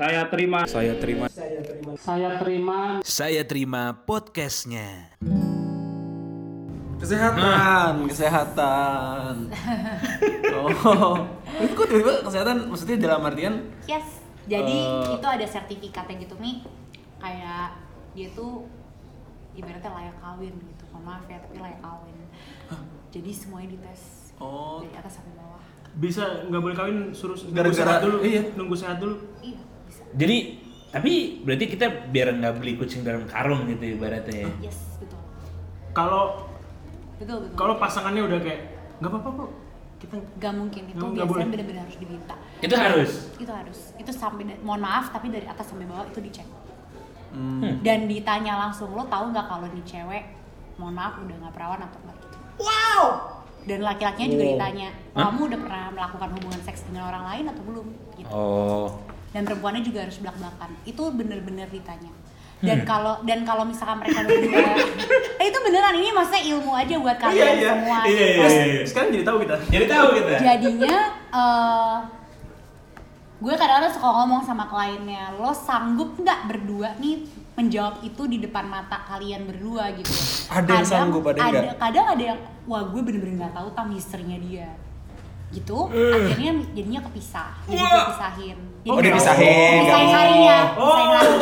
Saya 0.00 0.24
terima. 0.26 0.64
Saya 0.64 0.96
terima. 0.96 1.26
Saya 1.28 2.30
terima 2.40 2.78
Saya 3.04 3.42
terima 3.44 3.82
podcastnya. 4.00 5.12
Kesehatan, 6.96 8.08
kesehatan. 8.08 9.34
Oh, 10.50 11.16
itu 11.58 11.72
kok 11.72 11.86
tiba-tiba 11.86 12.24
kesehatan? 12.24 12.68
Maksudnya 12.68 12.96
dalam 12.98 13.20
artian 13.22 13.60
Yes. 13.84 14.24
Jadi 14.44 14.78
Eh. 14.78 15.14
itu 15.14 15.26
ada 15.26 15.44
sertifikatnya 15.46 16.16
gitu 16.18 16.32
Mi. 16.36 16.64
Kayak 17.16 17.76
dia 18.12 18.32
tuh 18.32 18.64
ibaratnya 19.52 19.88
layak 19.90 20.16
kawin 20.16 20.54
gitu. 20.56 20.84
Maaf 20.96 21.24
ya, 21.26 21.36
tapi 21.38 21.56
layak 21.58 21.76
kawin. 21.78 22.16
Jadi 23.10 23.30
semuanya 23.30 23.68
dites 23.70 24.32
Oh. 24.36 24.80
dari 24.80 24.96
atas 24.96 25.16
sampai 25.16 25.32
bawah. 25.34 25.60
Bisa 25.94 26.24
nggak 26.46 26.60
boleh 26.62 26.72
kawin 26.74 26.98
suruh 27.10 27.36
nunggu 27.36 27.52
Gara-gara- 27.54 27.76
sehat 27.76 28.00
dulu. 28.02 28.16
iya. 28.22 28.42
Nunggu 28.50 28.74
sehat 28.74 28.96
dulu. 28.98 29.16
Iya. 29.40 29.60
Jadi 30.12 30.36
tapi 30.90 31.12
berarti 31.40 31.64
kita 31.68 31.86
biar 32.08 32.34
nggak 32.34 32.54
beli 32.56 32.74
kucing 32.74 33.02
dalam 33.02 33.22
karung 33.24 33.66
gitu 33.66 33.94
ibaratnya. 33.94 34.44
ya. 34.44 34.50
Yes, 34.60 34.78
betul. 34.96 35.20
Kalau 35.92 36.50
Betul, 37.16 37.36
betul. 37.42 37.54
kalau 37.54 37.74
pasangannya 37.76 38.22
udah 38.24 38.38
kayak 38.40 38.60
nggak 38.98 39.10
apa-apa 39.10 39.30
kok. 39.36 39.50
Kita 40.00 40.16
Gak 40.40 40.54
mungkin 40.56 40.82
itu 40.86 40.96
Nggak 40.96 41.12
biasanya 41.12 41.28
boleh. 41.28 41.44
benar-benar 41.46 41.82
harus 41.84 41.98
diminta. 41.98 42.34
Itu 42.58 42.74
harus. 42.74 43.12
Itu 43.36 43.52
harus. 43.52 43.78
Itu 43.94 44.10
sampai 44.10 44.42
da- 44.46 44.60
mohon 44.60 44.80
maaf 44.80 45.12
tapi 45.12 45.28
dari 45.28 45.44
atas 45.44 45.68
sampai 45.68 45.84
bawah 45.84 46.08
itu 46.08 46.18
dicek. 46.18 46.48
hmm, 47.30 47.80
Dan 47.80 48.08
ditanya 48.08 48.56
langsung 48.58 48.90
lo 48.90 49.04
tahu 49.04 49.30
nggak 49.30 49.46
kalau 49.46 49.68
nih 49.68 49.84
cewek 49.84 50.24
mohon 50.74 50.96
maaf 50.96 51.20
udah 51.20 51.36
nggak 51.36 51.52
perawan 51.52 51.80
atau 51.80 52.00
enggak 52.00 52.16
gitu. 52.18 52.36
Wow. 52.58 53.02
Dan 53.60 53.84
laki-lakinya 53.84 54.28
juga 54.30 54.40
Wow. 54.42 54.52
ditanya, 54.56 54.88
Hah? 55.12 55.20
kamu 55.22 55.40
udah 55.46 55.58
pernah 55.60 55.84
melakukan 55.92 56.28
hubungan 56.32 56.60
seks 56.62 56.80
dengan 56.82 57.02
orang 57.06 57.24
lain 57.26 57.44
atau 57.46 57.62
belum? 57.62 57.86
Gitu. 58.16 58.28
Oh. 58.32 58.88
Dan 59.30 59.42
perempuannya 59.42 59.82
juga 59.82 60.02
harus 60.02 60.18
belak-belakan. 60.18 60.70
Itu 60.82 61.02
bener-bener 61.10 61.66
ditanya. 61.66 62.10
Hmm. 62.10 62.66
Dan 62.66 62.78
kalau 62.82 63.14
dan 63.22 63.40
kalau 63.42 63.64
misalkan 63.64 63.98
mereka 63.98 64.20
berdua, 64.22 64.60
eh 65.40 65.46
itu 65.46 65.58
beneran 65.60 65.94
ini 65.96 66.10
maksudnya 66.10 66.42
ilmu 66.50 66.72
aja 66.74 66.94
buat 66.94 67.16
kalian 67.16 67.40
Iya, 67.40 67.50
iya. 67.54 67.68
semua. 67.70 67.98
Iya, 68.02 68.10
iya, 68.10 68.36
Terus 68.36 68.52
iya. 68.52 68.82
sekarang 68.84 69.08
jadi 69.10 69.24
tahu 69.24 69.36
kita. 69.40 69.56
Jadi 69.66 69.84
tahu 69.86 70.06
kita. 70.12 70.32
jadinya 70.38 70.94
eh 71.30 71.94
gue 73.40 73.54
kadang-kadang 73.56 73.88
suka 73.88 74.08
ngomong 74.12 74.44
sama 74.44 74.68
kliennya 74.68 75.32
lo 75.32 75.48
sanggup 75.50 76.12
nggak 76.12 76.40
berdua 76.44 76.92
nih 77.00 77.24
menjawab 77.56 78.04
itu 78.04 78.28
di 78.28 78.36
depan 78.36 78.68
mata 78.68 79.00
kalian 79.08 79.48
berdua 79.48 79.96
gitu 79.96 80.12
Ada 80.52 80.68
yang 80.76 80.84
sanggup, 80.84 81.24
ada 81.24 81.40
nggak? 81.40 81.76
kadang 81.80 82.06
ada 82.06 82.22
yang 82.22 82.38
wah 82.68 82.84
gue 82.84 83.00
bener-bener 83.00 83.40
nggak 83.40 83.56
tahu 83.56 83.72
tentang 83.72 83.88
misterinya 83.88 84.36
dia 84.36 84.68
gitu 85.50 85.90
akhirnya 85.90 86.50
jadinya 86.70 87.00
kepisah 87.02 87.50
jadi 87.64 87.82
gue 87.82 88.02
pisahin 88.08 88.58
jadi 88.80 88.88
Oh, 88.88 89.02
dipisahin. 89.02 89.80
pisahin 89.82 90.08
harinya 90.08 90.58
Oh. 90.72 90.86
pisahin 90.86 91.10
harinya 91.10 91.40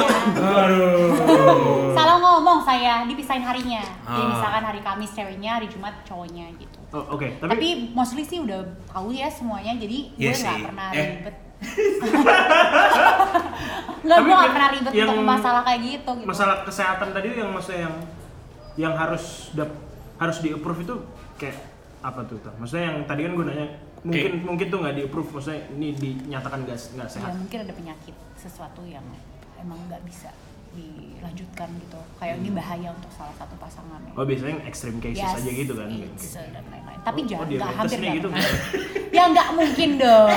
Aduh. 0.59 1.93
salah 1.93 2.17
ngomong 2.19 2.59
saya 2.61 3.05
dipisahin 3.05 3.43
harinya 3.43 3.85
jadi 4.03 4.19
Ah. 4.19 4.29
misalkan 4.29 4.63
hari 4.65 4.81
Kamis 4.81 5.13
ceweknya 5.13 5.51
hari 5.55 5.69
Jumat 5.69 5.95
cowoknya 6.03 6.49
gitu 6.55 6.79
Oh, 6.89 7.05
Oke, 7.13 7.37
tapi, 7.37 7.53
tapi, 7.53 7.69
mostly 7.93 8.25
sih 8.25 8.41
udah 8.41 8.65
tahu 8.89 9.13
ya 9.13 9.29
semuanya 9.29 9.77
jadi 9.77 10.09
Iya 10.15 10.33
gue 10.33 10.41
nggak 10.41 10.65
pernah 10.67 10.89
Eh. 10.91 11.05
ribet 11.15 11.37
nggak 13.99 14.19
gue 14.19 14.31
nggak 14.33 14.53
pernah 14.53 14.71
ribet 14.71 14.93
yang 14.95 15.09
untuk 15.11 15.27
masalah 15.27 15.63
kayak 15.63 15.81
gitu 15.85 16.11
gitu 16.17 16.27
masalah 16.27 16.57
kesehatan 16.63 17.09
tadi 17.11 17.27
yang 17.35 17.51
maksudnya 17.51 17.81
yang 17.85 17.97
yang 18.79 18.95
harus 18.95 19.53
harus 20.17 20.37
di 20.39 20.49
approve 20.51 20.81
itu 20.81 20.95
kayak 21.37 21.59
apa 21.99 22.23
tuh 22.25 22.39
Tam? 22.39 22.55
Maksudnya 22.57 22.85
yang 22.89 22.99
tadi 23.05 23.21
kan 23.23 23.33
gue 23.35 23.45
nanya 23.45 23.67
mungkin 24.01 24.33
mungkin 24.45 24.67
tuh 24.69 24.79
nggak 24.79 24.95
di 24.95 25.03
approve 25.03 25.31
maksudnya 25.33 25.61
ini 25.71 25.89
dinyatakan 25.93 26.59
nggak 26.63 26.79
nggak 26.93 27.09
ya 27.09 27.13
sehat. 27.13 27.33
mungkin 27.35 27.59
ada 27.61 27.73
penyakit 27.73 28.15
sesuatu 28.35 28.83
yang 28.85 29.03
emang 29.57 29.79
nggak 29.87 30.03
bisa 30.03 30.31
dilanjutkan 30.71 31.69
gitu 31.77 31.99
kayak 32.17 32.39
ini 32.39 32.51
bahaya 32.51 32.89
untuk 32.91 33.11
salah 33.11 33.35
satu 33.35 33.57
pasangannya 33.57 34.13
Oh 34.15 34.23
biasanya 34.23 34.53
yang 34.53 34.65
extreme 34.65 34.99
cases 34.99 35.19
Yes, 35.21 35.35
aja 35.37 35.51
gitu 35.53 35.73
kan. 35.73 35.89
it's, 35.91 36.29
uh, 36.33 36.43
dan 36.49 36.63
lain-lain. 36.69 36.99
Tapi 37.01 37.19
Oh, 37.19 37.27
jangan 37.27 37.39
oh, 37.41 37.49
nggak 37.49 37.59
diabetes 37.59 37.79
hampir 37.81 37.99
nggak 37.99 38.15
gitu. 38.15 38.29
pernah. 38.29 38.51
ya 39.09 39.23
nggak 39.29 39.49
mungkin 39.55 39.91
dong. 40.03 40.29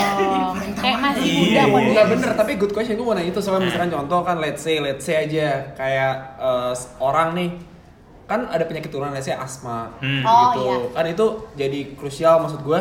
Kayak 0.75 0.97
masih 0.99 1.21
Iya. 1.21 1.35
muda 1.35 1.61
kok 1.61 1.77
dia. 1.77 1.89
Enggak 1.91 2.05
bener, 2.09 2.29
tapi 2.33 2.51
good 2.55 2.71
question 2.71 2.95
gue 2.95 3.03
mau 3.03 3.13
nanya 3.13 3.29
itu 3.29 3.39
soalnya 3.39 3.63
misalkan 3.67 3.91
contoh 3.91 4.19
kan 4.21 4.37
let's 4.37 4.61
say 4.61 4.75
let's 4.77 5.03
say 5.03 5.15
aja 5.19 5.47
kayak 5.75 6.13
eh, 6.39 6.73
orang 6.99 7.29
nih 7.33 7.49
kan 8.23 8.47
ada 8.47 8.63
penyakit 8.63 8.89
turunan 8.89 9.11
let's 9.11 9.27
say 9.27 9.35
asma 9.35 9.91
Hmm. 9.99 10.23
Oh, 10.23 10.49
gitu. 10.55 10.61
iya. 10.63 10.75
Kan 10.91 11.05
itu 11.07 11.25
jadi 11.53 11.79
krusial 11.93 12.39
maksud 12.39 12.61
gue 12.61 12.79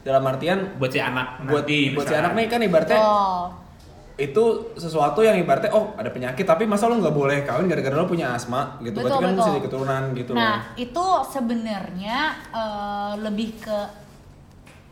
dalam 0.00 0.24
artian 0.24 0.58
Buat 0.76 0.90
si 0.90 0.98
anak 0.98 1.44
buat 1.44 1.62
nanti 1.62 1.92
buat 1.92 2.04
si 2.04 2.14
anak 2.14 2.32
nih 2.32 2.46
kan 2.46 2.60
ibaratnya 2.60 2.96
Oh. 2.96 3.52
itu 4.16 4.44
sesuatu 4.74 5.20
yang 5.20 5.32
ibaratnya 5.34 5.70
oh 5.70 5.92
ada 5.94 6.08
penyakit 6.08 6.42
tapi 6.42 6.64
masa 6.64 6.84
lo 6.84 6.96
nggak 6.96 7.12
boleh 7.14 7.40
kawin 7.42 7.64
gara-gara 7.66 7.94
lo 7.94 8.04
punya 8.04 8.30
asma 8.30 8.76
gitu 8.78 8.92
Betul, 8.94 9.04
berarti 9.06 9.16
kan 9.18 9.32
betul. 9.34 9.46
jadi 9.46 9.60
keturunan 9.62 10.02
gitu 10.14 10.32
Nah, 10.32 10.44
loh. 10.44 10.60
itu 10.76 11.04
sebenarnya 11.30 12.18
eh, 12.50 13.12
lebih 13.18 13.50
ke 13.58 13.78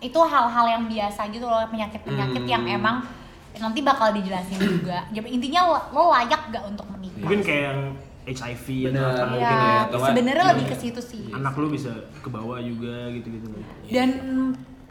itu 0.00 0.16
hal-hal 0.16 0.66
yang 0.70 0.84
biasa 0.86 1.20
gitu 1.28 1.42
loh 1.42 1.60
penyakit-penyakit 1.66 2.40
Hmm. 2.40 2.50
yang 2.50 2.64
emang 2.70 2.96
nanti 3.58 3.82
bakal 3.82 4.14
dijelasin 4.14 4.54
juga. 4.54 5.02
Jadi 5.10 5.28
intinya 5.28 5.60
lo, 5.66 5.76
lo 5.90 6.02
layak 6.08 6.48
gak 6.48 6.62
untuk 6.64 6.86
menikah? 6.88 7.20
Mungkin 7.20 7.40
kayak 7.42 7.62
yang 7.66 7.80
HIV 8.24 8.66
Bener. 8.86 9.02
atau 9.10 9.26
Iya, 9.34 9.42
ya, 9.42 9.56
nggak- 9.90 10.06
sebenarnya 10.06 10.40
iya. 10.40 10.50
lebih 10.54 10.64
ke 10.68 10.76
situ 10.78 11.00
sih. 11.02 11.24
anak 11.28 11.52
lu 11.52 11.66
bisa 11.68 11.90
ke 12.14 12.28
bawah 12.28 12.60
juga 12.60 13.10
gitu-gitu. 13.10 13.50
Dan 13.90 14.08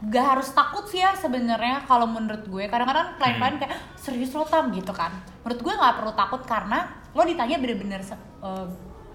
gak 0.00 0.38
harus 0.38 0.48
takut 0.52 0.86
sih 0.86 0.98
ya 0.98 1.10
sebenarnya 1.10 1.82
kalau 1.82 2.06
menurut 2.06 2.44
gue. 2.44 2.64
Kadang-kadang 2.66 3.18
klien-klien 3.18 3.58
kayak 3.58 3.74
serius 3.94 4.30
lo 4.30 4.42
tam 4.42 4.70
gitu 4.70 4.90
kan. 4.90 5.10
Menurut 5.42 5.58
gue 5.58 5.74
nggak 5.74 5.94
perlu 5.96 6.12
takut 6.12 6.42
karena 6.42 6.86
lo 7.10 7.22
ditanya 7.22 7.58
bener-bener 7.58 7.98
eh, 7.98 8.66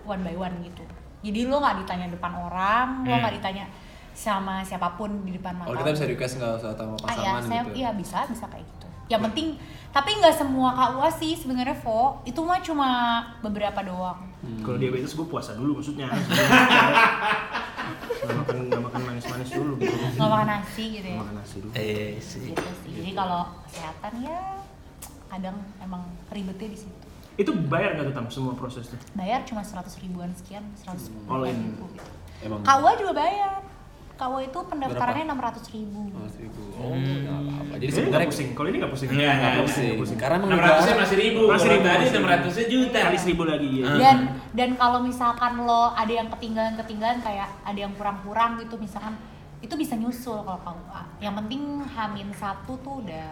one 0.04 0.22
by 0.22 0.36
one 0.36 0.56
gitu. 0.62 0.84
Jadi 1.24 1.48
lo 1.48 1.58
nggak 1.58 1.88
ditanya 1.88 2.12
depan 2.12 2.36
orang, 2.36 2.88
lo 3.02 3.10
Hmm. 3.10 3.22
nggak 3.22 3.36
ditanya 3.38 3.66
sama 4.12 4.60
siapa 4.62 4.94
pun 4.94 5.24
di 5.24 5.32
depan 5.32 5.56
mata. 5.56 5.72
Oh 5.72 5.76
kita 5.76 5.90
bisa 5.90 6.06
request 6.06 6.38
nggak 6.38 6.52
usah 6.60 6.76
sama 6.76 6.94
Ah, 7.00 7.00
ya, 7.00 7.08
pasangan 7.08 7.42
saya 7.42 7.62
gitu. 7.64 7.74
iya 7.74 7.90
bisa 7.92 8.18
bisa 8.28 8.46
kayak 8.46 8.68
gitu. 8.68 8.88
Yang 9.08 9.22
penting 9.26 9.48
tapi 9.90 10.10
nggak 10.14 10.36
semua 10.36 10.70
KUA 10.72 11.10
sih 11.14 11.34
sebenarnya 11.34 11.80
Vo. 11.80 12.20
Itu 12.22 12.44
mah 12.44 12.60
cuma 12.60 12.90
beberapa 13.40 13.80
doang. 13.82 14.20
Kalau 14.60 14.76
diabetes 14.76 15.14
gue 15.14 15.24
puasa 15.24 15.56
dulu 15.56 15.80
maksudnya. 15.80 16.12
Nggak 18.24 18.36
makan 18.38 18.56
nggak 18.66 18.82
makan 18.82 19.02
dulu 19.76 19.90
gitu. 19.90 20.18
Nggak 20.18 20.30
makan 20.30 20.48
nasi 20.50 20.84
gitu 20.94 21.08
ya. 21.08 21.16
Nggak 21.18 21.24
makan 21.26 21.36
nasi 21.42 21.56
dulu. 21.60 21.72
Eh 21.74 22.12
sih. 22.22 22.42
Gitu 22.54 22.70
sih. 22.86 22.92
Jadi 23.02 23.12
kalau 23.18 23.42
kesehatan 23.66 24.14
ya 24.22 24.40
kadang 25.30 25.58
emang 25.82 26.02
ribetnya 26.30 26.70
di 26.70 26.78
situ. 26.78 27.06
Itu 27.34 27.52
bayar 27.66 27.98
nggak 27.98 28.14
tuh 28.14 28.16
tam 28.16 28.28
semua 28.30 28.54
prosesnya? 28.54 29.02
Bayar 29.18 29.42
cuma 29.50 29.66
100 29.66 29.90
ribuan 30.06 30.30
sekian, 30.38 30.62
100 30.86 31.10
All 31.26 31.50
in. 31.50 31.58
ribu 31.58 31.90
gitu. 31.98 32.12
Emang. 32.46 32.62
KUA 32.62 32.92
juga 33.02 33.14
bayar. 33.18 33.54
KUA 34.14 34.54
itu 34.54 34.60
pendaftarannya 34.70 35.26
600 35.26 35.74
ribu. 35.74 36.00
Oh. 36.14 36.30
Oh, 36.78 36.94
nggak 36.94 37.34
apa-apa. 37.34 37.74
Jadi 37.82 37.90
sebenarnya 37.90 38.14
nggak 38.14 38.30
pusing. 38.30 38.50
Kalau 38.54 38.68
ini 38.70 38.78
nggak 38.78 38.94
pusing. 38.94 39.10
Enggak 39.10 39.54
pusing. 39.66 39.96
pusing. 39.98 40.20
Karena 40.22 40.36
emang 40.38 40.50
Enam 40.54 40.62
ratusnya 40.62 40.96
masih 41.02 41.18
ribu. 41.18 41.42
Masih 41.50 41.70
ribu. 41.74 41.86
Tadi 41.90 42.06
enam 42.14 42.26
ratusnya 42.30 42.66
juta. 42.70 43.00
Kali 43.10 43.18
seribu 43.18 43.44
lagi 43.50 43.70
ya. 43.82 43.86
Dan 43.98 44.18
dan 44.54 44.70
kalau 44.78 45.00
misalkan 45.02 45.54
lo 45.66 45.84
ada 45.98 46.14
yang 46.14 46.30
ketinggalan 46.30 46.78
ketinggalan 46.78 47.18
kayak 47.26 47.50
ada 47.66 47.80
yang 47.82 47.94
kurang-kurang 47.98 48.62
gitu 48.62 48.78
misalkan 48.78 49.18
itu 49.64 49.74
bisa 49.74 49.96
nyusul 49.96 50.44
kalau 50.44 50.60
KUA 50.60 51.02
yang 51.20 51.34
penting 51.40 51.62
hamin 51.82 52.30
satu 52.36 52.76
tuh 52.84 53.00
udah 53.00 53.28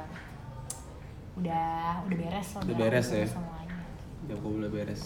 udah 1.36 2.08
udah 2.08 2.18
beres 2.18 2.48
lo 2.56 2.60
Udah 2.64 2.76
beres 2.78 3.08
ya. 3.10 3.28
semuanya 3.28 3.78
Jam 4.22 4.38
boleh 4.40 4.70
beres. 4.70 5.04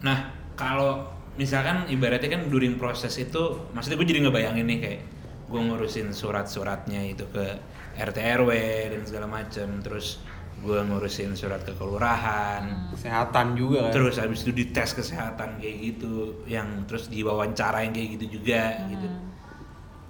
Nah, 0.00 0.18
kalau 0.54 1.02
misalkan 1.34 1.90
ibaratnya 1.90 2.30
kan 2.30 2.46
during 2.46 2.78
proses 2.78 3.18
itu, 3.18 3.66
maksudnya 3.74 3.98
gue 3.98 4.06
jadi 4.06 4.20
ngebayangin 4.22 4.66
nih 4.66 4.78
kayak 4.78 5.02
gue 5.50 5.60
ngurusin 5.60 6.14
surat-suratnya 6.14 7.02
itu 7.04 7.26
ke 7.26 7.58
RT 7.98 8.18
RW 8.38 8.50
dan 8.94 9.02
segala 9.02 9.26
macem, 9.26 9.82
terus 9.82 10.22
gue 10.58 10.78
ngurusin 10.78 11.34
surat 11.34 11.62
ke 11.62 11.74
kelurahan, 11.74 12.90
Kesehatan 12.94 13.58
juga 13.58 13.90
kan. 13.90 13.94
terus 13.94 14.14
habis 14.18 14.46
itu 14.46 14.54
dites 14.54 14.90
kesehatan 14.94 15.58
kayak 15.58 15.76
gitu, 15.82 16.46
yang 16.46 16.86
terus 16.86 17.10
diwawancara 17.10 17.82
yang 17.82 17.94
kayak 17.94 18.18
gitu 18.18 18.38
juga 18.38 18.78
gitu. 18.86 19.06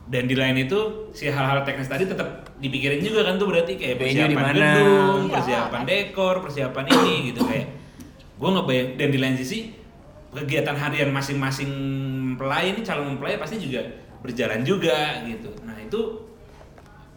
Dan 0.09 0.25
di 0.25 0.33
lain 0.33 0.57
itu 0.57 1.13
si 1.13 1.29
hal-hal 1.29 1.69
teknis 1.69 1.85
tadi 1.85 2.09
tetap 2.09 2.49
dipikirin 2.57 3.05
juga 3.05 3.29
kan 3.29 3.37
tuh 3.37 3.45
berarti 3.45 3.77
kayak 3.77 4.01
persiapan 4.01 4.41
mana? 4.41 4.57
gedung, 4.57 5.21
Iya. 5.29 5.33
persiapan 5.37 5.81
dekor, 5.85 6.35
persiapan 6.41 6.85
ini 6.89 7.15
gitu 7.29 7.41
kayak 7.45 7.67
gue 8.39 8.49
ngebayang 8.49 8.89
dan 8.97 9.09
di 9.13 9.19
lain 9.21 9.37
sisi 9.37 9.59
kegiatan 10.33 10.73
harian 10.73 11.13
masing-masing 11.13 11.69
mempelai 12.33 12.73
ini 12.73 12.81
calon 12.81 13.13
mempelai 13.13 13.37
pasti 13.37 13.61
juga 13.61 13.85
berjalan 14.25 14.65
juga 14.65 15.21
gitu. 15.29 15.53
Nah 15.63 15.77
itu 15.77 16.01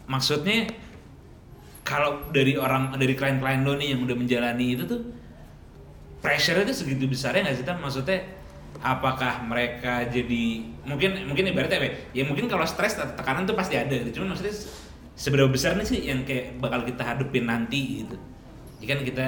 maksudnya 0.05 0.67
kalau 1.81 2.27
dari 2.29 2.59
orang 2.59 2.91
dari 2.95 3.15
klien-klien 3.15 3.63
lo 3.63 3.79
nih 3.79 3.95
yang 3.95 4.03
udah 4.03 4.15
menjalani 4.15 4.75
itu 4.75 4.83
tuh 4.83 5.01
pressure 6.19 6.59
itu 6.61 6.75
segitu 6.75 7.07
besarnya 7.07 7.47
nggak 7.47 7.55
sih 7.55 7.65
Tam? 7.65 7.79
Maksudnya 7.79 8.19
apakah 8.79 9.43
mereka 9.43 10.07
jadi 10.07 10.45
mungkin 10.81 11.27
mungkin 11.27 11.43
ibaratnya 11.47 11.77
apa 11.77 11.85
ya? 11.85 11.93
ya 12.13 12.23
mungkin 12.23 12.47
kalau 12.47 12.63
stres 12.63 12.95
atau 12.95 13.11
tekanan 13.13 13.43
tuh 13.43 13.53
pasti 13.53 13.75
ada 13.75 13.91
gitu. 13.91 14.17
Cuman 14.17 14.33
maksudnya 14.33 14.55
seberapa 15.13 15.47
besar 15.47 15.75
nih 15.75 15.85
sih 15.85 15.99
yang 16.03 16.23
kayak 16.23 16.57
bakal 16.57 16.81
kita 16.81 17.03
hadepin 17.03 17.45
nanti 17.45 18.01
gitu 18.01 18.15
ya 18.79 18.89
kan 18.89 18.99
kita 19.03 19.25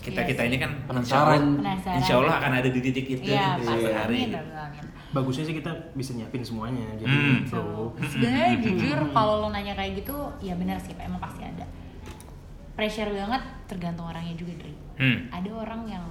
kita 0.00 0.20
Iya 0.20 0.28
kita 0.28 0.42
ini 0.44 0.56
kan 0.56 0.70
Penasaran. 0.84 1.60
insya 1.60 1.90
insya 1.94 2.14
Allah 2.18 2.34
akan 2.36 2.52
ada 2.54 2.68
di 2.68 2.80
titik 2.80 3.06
itu 3.10 3.24
Iya, 3.26 3.56
gitu, 3.56 3.68
pasti. 3.68 3.88
hari 3.90 4.16
Amin, 4.18 4.28
gitu. 4.28 4.36
amin, 4.36 4.56
amin. 4.58 4.84
Bagusnya 5.10 5.44
sih 5.44 5.54
kita 5.54 5.70
bisa 5.92 6.10
nyiapin 6.12 6.40
semuanya 6.40 6.84
jadi 6.94 7.08
Hmm. 7.10 7.42
pro. 7.44 7.92
Sebenarnya 8.00 8.48
jujur 8.60 8.98
kalau 9.10 9.34
lo 9.40 9.48
nanya 9.48 9.72
kayak 9.72 9.98
gitu, 9.98 10.14
ya 10.38 10.54
benar 10.54 10.78
sih, 10.78 10.92
Pak, 10.92 11.04
emang 11.04 11.18
pasti 11.18 11.42
ada. 11.42 11.64
Pressure 12.72 13.10
banget 13.10 13.42
tergantung 13.66 14.06
orangnya 14.06 14.32
juga, 14.34 14.52
Dri. 14.54 14.72
Hmm. 14.96 15.28
Ada 15.28 15.50
orang 15.52 15.80
yang 15.86 16.04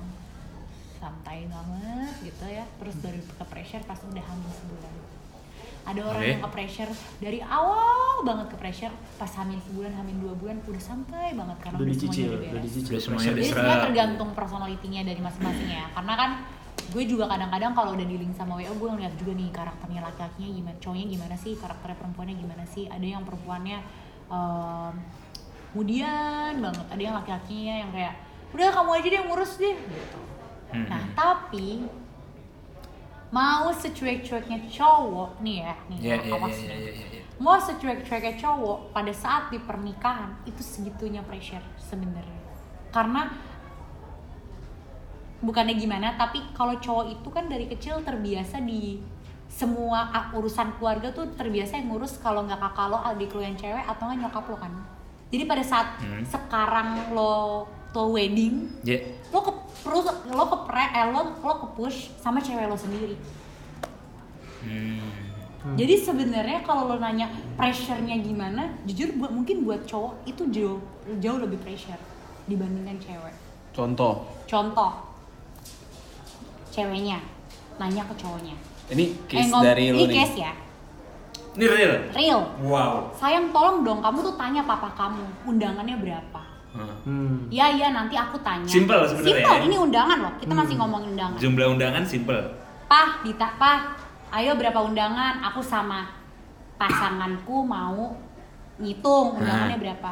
santai 0.99 1.47
banget 1.47 2.13
gitu 2.21 2.45
ya, 2.45 2.67
terus 2.77 2.95
dari 2.99 3.23
ke 3.23 3.45
pressure 3.47 3.83
pas 3.87 3.99
udah 4.03 4.23
hamil 4.23 4.51
sebulan. 4.51 4.93
Ada 5.87 6.01
orang 6.05 6.21
Oke. 6.21 6.31
yang 6.35 6.43
ke 6.43 6.49
pressure 6.53 6.91
dari 7.17 7.39
awal 7.41 8.21
banget 8.27 8.47
ke 8.51 8.57
pressure, 8.59 8.93
pas 9.17 9.31
hamil 9.39 9.57
sebulan, 9.63 9.95
hamil 9.95 10.15
dua 10.21 10.33
bulan 10.37 10.57
udah 10.67 10.83
santai 10.83 11.33
banget 11.33 11.57
karena 11.63 11.77
Udah 11.79 11.87
udah, 11.87 11.95
dicicil, 11.95 12.27
semuanya 12.29 12.51
udah 12.51 12.63
dicicil. 12.67 12.91
Udah 12.93 13.01
semuanya. 13.01 13.27
Jadi 13.31 13.41
sebenarnya 13.47 13.79
tergantung 13.89 14.29
personalitinya 14.35 15.01
dari 15.07 15.21
masing-masing 15.23 15.69
ya. 15.71 15.85
Karena 15.95 16.13
kan 16.19 16.31
gue 16.89 17.03
juga 17.05 17.25
kadang-kadang 17.29 17.71
kalau 17.73 17.91
udah 17.95 18.07
di 18.07 18.15
link 18.17 18.33
sama 18.35 18.57
WO 18.59 18.73
gue 18.75 18.89
ngeliat 18.97 19.13
juga 19.17 19.31
nih 19.33 19.49
karakternya 19.49 20.01
laki-lakinya 20.03 20.49
gimana, 20.51 20.77
cowoknya 20.77 21.05
gimana 21.09 21.35
sih, 21.39 21.53
karakternya 21.57 21.97
perempuannya 21.97 22.35
gimana 22.37 22.63
sih. 22.69 22.85
Ada 22.91 23.05
yang 23.07 23.23
perempuannya 23.25 23.77
em, 24.29 24.93
kemudian 25.73 26.53
banget, 26.59 26.85
ada 26.85 27.01
yang 27.01 27.15
laki-lakinya 27.17 27.75
yang 27.87 27.89
kayak 27.93 28.13
udah 28.49 28.67
kamu 28.73 28.89
aja 28.97 29.07
deh 29.07 29.17
yang 29.21 29.27
ngurus 29.29 29.53
deh 29.61 29.77
gitu. 29.77 30.19
Hmm. 30.69 30.85
Nah 30.85 31.01
tapi 31.13 31.85
mau 33.29 33.69
secuek-cueknya 33.69 34.65
cowok 34.65 35.37
nih 35.41 35.61
ya, 35.61 35.73
nih 35.85 35.97
iya, 36.01 36.15
awas 36.33 36.49
iya, 36.49 36.65
nih. 36.65 36.77
iya, 36.81 36.91
iya, 36.91 37.05
iya. 37.13 37.21
Mau 37.37 37.55
secuek-cueknya 37.55 38.33
cowok 38.35 38.89
pada 38.89 39.13
saat 39.13 39.53
di 39.53 39.61
pernikahan 39.61 40.33
itu 40.43 40.59
segitunya 40.59 41.21
pressure 41.21 41.61
sebenarnya. 41.77 42.41
Karena 42.89 43.29
bukannya 45.39 45.77
gimana, 45.77 46.17
tapi 46.17 46.41
kalau 46.51 46.75
cowok 46.75 47.05
itu 47.15 47.29
kan 47.29 47.47
dari 47.47 47.69
kecil 47.69 48.01
terbiasa 48.01 48.59
di 48.59 48.99
semua 49.49 50.09
urusan 50.33 50.77
keluarga 50.77 51.09
tuh 51.09 51.29
terbiasa 51.33 51.79
yang 51.79 51.89
ngurus 51.89 52.17
kalau 52.19 52.45
nggak 52.45 52.59
kakak 52.59 52.87
lo, 52.89 52.97
adik 53.01 53.33
lo 53.33 53.41
yang 53.41 53.55
cewek 53.55 53.85
atau 53.85 54.03
nggak 54.05 54.19
nyokap 54.25 54.45
lo 54.45 54.57
kan. 54.57 54.73
Jadi 55.29 55.43
pada 55.45 55.61
saat 55.61 55.87
Hmm. 56.01 56.25
sekarang 56.25 57.13
lo 57.13 57.65
tuh 57.89 58.13
wedding, 58.13 58.69
Ya. 58.81 58.97
lo 59.29 59.41
ke 59.41 59.53
terus 59.79 60.03
lo 60.27 60.43
ke 60.45 60.57
pre, 60.63 60.85
eh, 60.89 61.05
lo 61.07 61.21
lo 61.35 61.53
ke 61.57 61.67
push 61.73 61.97
sama 62.17 62.39
cewek 62.39 62.65
lo 62.65 62.75
sendiri. 62.75 63.15
Hmm. 64.59 65.75
Jadi 65.75 65.95
sebenarnya 65.97 66.63
kalau 66.63 66.87
lo 66.87 66.95
nanya 66.97 67.27
pressure-nya 67.53 68.15
gimana, 68.17 68.75
jujur 68.83 69.11
buat 69.13 69.29
mungkin 69.29 69.63
buat 69.63 69.83
cowok 69.83 70.23
itu 70.25 70.43
jauh 70.49 70.79
jauh 71.17 71.35
lebih 71.37 71.59
pressure 71.59 71.99
dibandingkan 72.45 72.95
cewek. 72.97 73.35
Contoh, 73.69 74.23
Contoh, 74.45 74.91
ceweknya 76.69 77.19
nanya 77.77 78.03
ke 78.03 78.15
cowoknya. 78.15 78.55
ini 78.89 79.13
case 79.27 79.47
ngom- 79.47 79.61
dari 79.61 79.93
lu 79.93 79.99
ini 79.99 80.05
nih. 80.09 80.17
case 80.17 80.35
ya, 80.39 80.53
Ini 81.53 81.65
real. 81.67 81.93
real. 82.11 82.41
Wow. 82.59 83.13
Sayang 83.13 83.51
tolong 83.51 83.83
dong 83.83 83.99
kamu 83.99 84.17
tuh 84.23 84.35
tanya 84.35 84.63
papa 84.63 84.89
kamu 84.93 85.21
undangannya 85.45 85.95
berapa. 85.95 86.41
Hmm. 87.03 87.47
Iya 87.47 87.65
iya 87.75 87.87
nanti 87.91 88.15
aku 88.15 88.39
tanya. 88.39 88.67
Simple 88.67 89.03
sebenarnya 89.03 89.35
Simple, 89.43 89.55
ya. 89.55 89.65
ini 89.65 89.75
undangan 89.75 90.17
loh. 90.19 90.33
Kita 90.37 90.53
masih 90.55 90.75
ngomongin 90.79 91.09
undangan. 91.13 91.37
Jumlah 91.37 91.67
undangan 91.75 92.03
simple. 92.05 92.39
Pah, 92.87 93.21
Dita, 93.21 93.47
Pah, 93.59 93.79
ayo 94.31 94.55
berapa 94.55 94.79
undangan? 94.79 95.43
Aku 95.45 95.59
sama 95.59 96.07
pasanganku 96.75 97.61
mau 97.61 98.15
ngitung 98.77 99.35
undangannya 99.35 99.75
Nah. 99.75 99.81
berapa. 99.81 100.11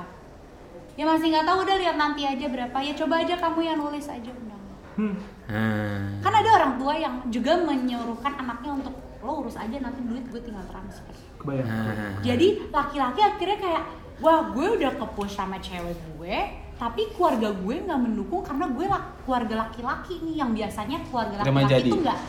Ya 0.94 1.06
masih 1.06 1.30
nggak 1.30 1.46
tahu, 1.46 1.58
udah 1.62 1.78
lihat 1.78 1.96
nanti 1.96 2.22
aja 2.25 2.46
berapa. 2.48 2.78
Ya 2.81 2.94
coba 2.94 3.22
aja 3.22 3.36
kamu 3.38 3.60
yang 3.62 3.78
nulis 3.78 4.06
aja 4.06 4.30
undangan. 4.30 4.75
Hmm. 4.98 5.16
Hmm. 5.46 6.19
Kan 6.19 6.34
ada 6.34 6.50
orang 6.52 6.74
tua 6.75 6.94
yang 6.94 7.22
juga 7.30 7.54
menyuruhkan 7.56 8.34
anaknya 8.36 8.72
untuk 8.74 8.94
lo 9.22 9.46
urus 9.46 9.56
aja 9.56 9.78
nanti 9.78 10.02
duit 10.04 10.25
gue 10.28 10.42
tinggal 10.42 10.66
transfer. 10.66 11.14
Kebayang. 11.38 11.69
Hmm. 11.69 12.14
Jadi 12.19 12.48
laki-laki 12.68 13.22
akhirnya 13.22 13.58
kayak 13.58 13.84
wah 14.22 14.50
gue 14.50 14.68
udah 14.81 14.92
ke 14.98 15.06
push 15.14 15.38
sama 15.38 15.62
cewek 15.62 15.98
gue 16.18 16.38
tapi 16.78 17.10
keluarga 17.18 17.50
gue 17.54 17.75
nggak 17.90 18.00
mendukung 18.02 18.46
karena 18.46 18.66
gue 18.69 18.86
lah 18.86 19.02
keluarga 19.25 19.66
laki-laki 19.66 20.22
nih 20.22 20.46
yang 20.46 20.54
biasanya 20.54 21.02
keluarga 21.10 21.42
laki-laki 21.42 21.90
itu 21.90 21.98
nggak 22.06 22.19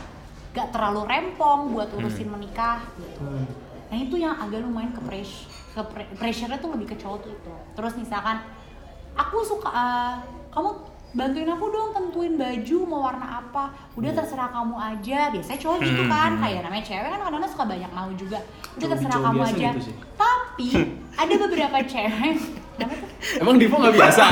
nggak 0.56 0.68
terlalu 0.72 1.02
rempong 1.04 1.60
buat 1.76 1.88
urusin 1.92 2.28
menikah 2.32 2.82
gitu. 2.96 3.20
Hmm. 3.20 3.46
Nah 3.88 3.96
itu 3.96 4.16
yang 4.18 4.34
agak 4.36 4.64
lumayan 4.64 4.90
ke 4.90 5.00
pressure, 5.04 5.48
ke 5.76 5.82
pre- 5.86 6.10
pressure-nya 6.16 6.58
tuh 6.60 6.74
lebih 6.74 6.92
ke 6.92 6.96
cowok 6.96 7.18
tuh 7.24 7.32
itu. 7.32 7.54
Terus 7.76 7.94
misalkan 8.00 8.42
aku 9.14 9.44
suka 9.44 9.70
eh, 9.70 10.14
kamu 10.50 10.70
bantuin 11.10 11.48
aku 11.48 11.66
dong 11.66 11.88
tentuin 11.90 12.34
baju 12.34 12.78
mau 12.84 13.00
warna 13.02 13.26
apa. 13.38 13.64
Udah 13.94 14.12
terserah 14.12 14.48
kamu 14.50 14.76
aja. 14.76 15.20
Biasanya 15.30 15.58
cowok 15.58 15.78
gitu 15.82 16.02
Hmm, 16.02 16.10
kan, 16.10 16.30
hmm. 16.30 16.42
kayak 16.42 16.60
namanya 16.62 16.84
cewek 16.84 17.02
kan 17.02 17.18
kadang-kadang 17.18 17.50
suka 17.50 17.64
banyak 17.66 17.90
mau 17.90 18.10
juga. 18.12 18.38
Udah 18.38 18.76
Cowok- 18.76 18.90
terserah 18.90 19.12
cowok 19.14 19.26
kamu 19.26 19.40
aja. 19.42 19.68
gitu 19.70 19.80
sih. 19.82 19.94
Tapi 20.14 20.66
ada 21.14 21.34
beberapa 21.38 21.78
cewek. 21.82 22.36
Emang 23.42 23.56
Divo 23.56 23.74
nggak 23.76 23.90
biasa? 23.92 24.24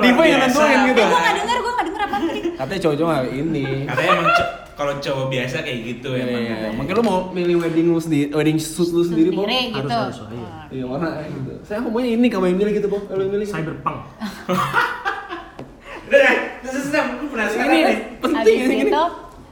Divo 0.00 0.22
yang 0.22 0.40
nentuin 0.40 0.80
gitu. 0.86 1.02
Eh, 1.02 1.06
gue 1.06 1.20
gak 1.20 1.34
denger, 1.36 1.56
gue 1.58 1.72
gak 1.72 1.86
denger 1.86 2.02
apa 2.02 2.16
tadi. 2.18 2.40
Katanya 2.54 2.80
cowok-cowok 2.80 3.10
nggak 3.12 3.26
ini. 3.34 3.64
Katanya 3.84 4.10
emang 4.14 4.28
kalau 4.76 4.92
cowok 4.94 5.26
biasa 5.30 5.56
kayak 5.58 5.78
gitu 5.86 6.08
Iya, 6.10 6.22
emang. 6.22 6.42
iya, 6.42 6.54
iya. 6.54 6.68
Mungkin 6.70 6.92
lu 6.92 7.02
mau 7.02 7.18
milih 7.30 7.56
wedding 7.58 7.86
lu 7.88 7.98
sendiri, 7.98 8.28
wedding 8.30 8.56
suit 8.56 8.88
lu 8.88 9.02
sendiri, 9.02 9.28
Bo? 9.30 9.42
Sendiri 9.42 9.60
gitu. 9.70 9.88
Harus, 9.90 10.16
harus, 10.16 10.32
iya. 10.32 10.52
Iya, 10.68 10.84
warna 10.84 11.08
kayak 11.12 11.30
gitu. 11.32 11.52
Saya 11.62 11.78
maunya 11.82 12.10
ini, 12.10 12.26
kamu 12.26 12.44
yang 12.46 12.58
milih 12.58 12.72
gitu. 12.74 12.88
Kalau 12.88 13.20
yang 13.20 13.32
milih. 13.32 13.44
gitu. 13.44 13.54
Cyberpunk. 13.54 13.98
Udah 16.06 16.18
deh, 16.18 16.36
terus 16.62 16.86
penasaran 16.88 17.66
Ini 17.66 17.78
nih. 17.82 17.98
penting 18.18 18.58
Habis 18.64 18.86
itu, 18.86 19.02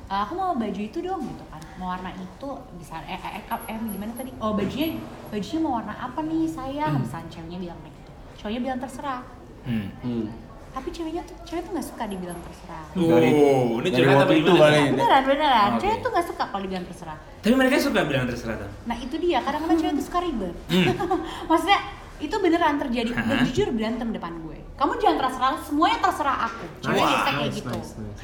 "Ah, 0.06 0.20
aku 0.24 0.32
mau 0.34 0.52
baju 0.54 0.80
itu 0.80 0.98
dong 0.98 1.20
gitu 1.20 1.44
kan. 1.46 1.62
Mau 1.74 1.88
warna 1.90 2.10
itu 2.10 2.48
bisa 2.78 3.02
eh 3.04 3.18
eh, 3.18 3.32
eh, 3.36 3.60
eh 3.68 3.76
gimana 3.76 4.12
tadi? 4.14 4.30
Oh 4.38 4.54
bajunya 4.54 4.96
bajunya 5.28 5.60
mau 5.60 5.72
warna 5.76 5.94
apa 5.94 6.20
nih 6.22 6.46
sayang? 6.46 7.02
Misalnya 7.02 7.28
ceweknya 7.28 7.58
bilang 7.60 7.78
kayak 7.82 7.94
gitu. 7.94 8.10
Cowoknya 8.38 8.60
bilang 8.62 8.78
terserah. 8.78 9.20
Hmm. 9.64 9.88
Hmm. 10.00 10.26
Tapi 10.70 10.88
ceweknya 10.90 11.22
tuh 11.22 11.36
cewek 11.44 11.62
tuh 11.62 11.70
nggak 11.74 11.86
suka 11.86 12.04
dibilang 12.06 12.38
terserah. 12.40 12.84
Dari- 12.90 13.34
Oh, 13.34 13.78
ini 13.78 13.88
dari 13.90 14.06
waktu 14.08 14.34
itu 14.36 14.52
kali. 14.52 14.78
Beneran 14.90 15.22
beneran. 15.24 15.68
Oke. 15.70 15.80
Cewek 15.82 15.98
tuh 15.98 16.10
nggak 16.10 16.26
suka 16.26 16.44
kalau 16.46 16.62
dibilang 16.62 16.86
terserah. 16.86 17.18
Tapi 17.42 17.54
mereka 17.54 17.74
suka 17.78 18.00
bilang 18.02 18.24
terserah 18.24 18.56
tuh. 18.56 18.70
Nah 18.84 18.96
itu 18.96 19.14
dia. 19.18 19.38
Kadang-kadang 19.38 19.78
cewek 19.78 19.94
tuh 19.94 20.04
suka 20.04 20.18
ribet. 20.20 20.54
Hmm. 20.68 20.86
Maksudnya 21.50 21.78
itu 22.16 22.36
beneran 22.36 22.76
terjadi. 22.78 23.10
Hah? 23.10 23.24
Dan 23.24 23.36
jujur 23.44 23.68
berantem 23.70 24.08
depan 24.10 24.32
gue. 24.40 24.58
Kamu 24.74 24.92
jangan 24.96 25.18
terserah. 25.20 25.54
Semuanya 25.60 25.98
terserah 26.00 26.36
aku. 26.44 26.64
Cewek 26.80 26.94
Nice, 26.94 27.06
biasa 27.08 27.24
kayak 27.26 27.38
nice, 27.40 27.56
gitu. 27.56 27.68
nice, 27.70 27.92
nice. 27.96 28.22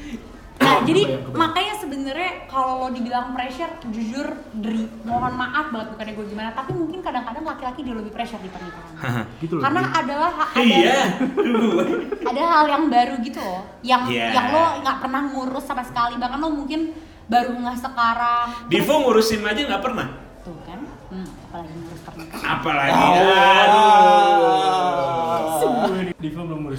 Nah, 0.61 0.85
jadi 0.85 1.03
makanya 1.33 1.73
sebenarnya 1.75 2.31
kalau 2.45 2.73
lo 2.77 2.89
dibilang 2.91 3.33
pressure, 3.33 3.81
jujur 3.89 4.29
dari 4.53 4.85
mohon 5.03 5.33
maaf 5.33 5.73
banget 5.73 5.89
bukannya 5.91 6.13
gue 6.13 6.27
gimana, 6.29 6.51
tapi 6.53 6.71
mungkin 6.71 7.01
kadang-kadang 7.01 7.41
laki-laki 7.43 7.81
dia 7.81 7.97
lebih 7.97 8.13
pressure 8.13 8.37
di 8.39 8.53
pernikahan. 8.53 9.25
Gitu 9.41 9.57
loh. 9.57 9.63
Karena 9.65 9.81
adalah 9.89 10.31
ha- 10.37 10.53
ada 10.53 10.61
Iya. 10.61 10.99
ada 12.29 12.43
hal 12.47 12.65
yang 12.69 12.85
baru 12.87 13.15
gitu 13.21 13.41
loh, 13.41 13.65
yang 13.81 14.05
Iya. 14.05 14.27
yang 14.33 14.47
lo 14.51 14.65
nggak 14.81 14.97
pernah 15.01 15.23
ngurus 15.27 15.65
sama 15.65 15.81
sekali, 15.81 16.15
bahkan 16.15 16.37
lo 16.39 16.53
mungkin 16.53 16.93
baru 17.25 17.57
nggak 17.57 17.79
sekarang. 17.81 18.47
Divo 18.69 18.95
ngurusin 19.01 19.41
aja 19.43 19.61
nggak 19.65 19.81
pernah. 19.83 20.07
Tuh 20.41 20.57
kan, 20.63 20.81
hmm, 21.09 21.29
apalagi 21.47 21.73
ngurus 21.75 22.03
pernikahan. 22.03 22.45
Apalagi. 22.45 22.93
Aduh. 22.93 23.60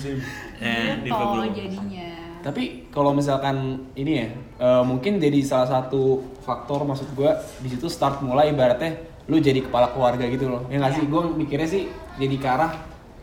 Ngurusin. 0.01 0.17
Eh, 0.61 1.53
jadinya. 1.53 2.09
Tapi 2.41 2.89
kalau 2.89 3.13
misalkan 3.13 3.85
ini 3.93 4.11
ya, 4.25 4.27
eh, 4.57 4.83
mungkin 4.83 5.21
jadi 5.21 5.45
salah 5.45 5.69
satu 5.69 6.25
faktor 6.41 6.81
maksud 6.89 7.13
gua 7.13 7.37
di 7.61 7.69
situ 7.69 7.85
start 7.85 8.25
mulai 8.25 8.49
ibaratnya 8.49 8.97
lu 9.29 9.37
jadi 9.37 9.61
kepala 9.61 9.93
keluarga 9.93 10.25
gitu 10.25 10.49
loh. 10.49 10.65
Ya 10.73 10.81
nggak 10.81 10.93
sih? 10.97 11.03
Gua 11.05 11.29
mikirnya 11.29 11.69
sih 11.69 11.85
jadi 12.17 12.35
ke 12.41 12.47
arah 12.49 12.73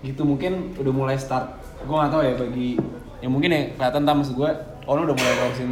gitu 0.06 0.22
mungkin 0.22 0.78
udah 0.78 0.92
mulai 0.94 1.18
start. 1.18 1.58
Gua 1.82 2.06
nggak 2.06 2.12
tahu 2.14 2.22
ya 2.22 2.32
bagi 2.38 2.68
yang 3.18 3.32
mungkin 3.34 3.50
ya 3.50 3.62
kelihatan 3.74 4.02
tak 4.06 4.14
maksud 4.14 4.34
gua, 4.38 4.50
oh 4.86 4.94
lu 4.94 5.02
udah 5.10 5.16
mulai 5.18 5.34
ngurusin 5.34 5.70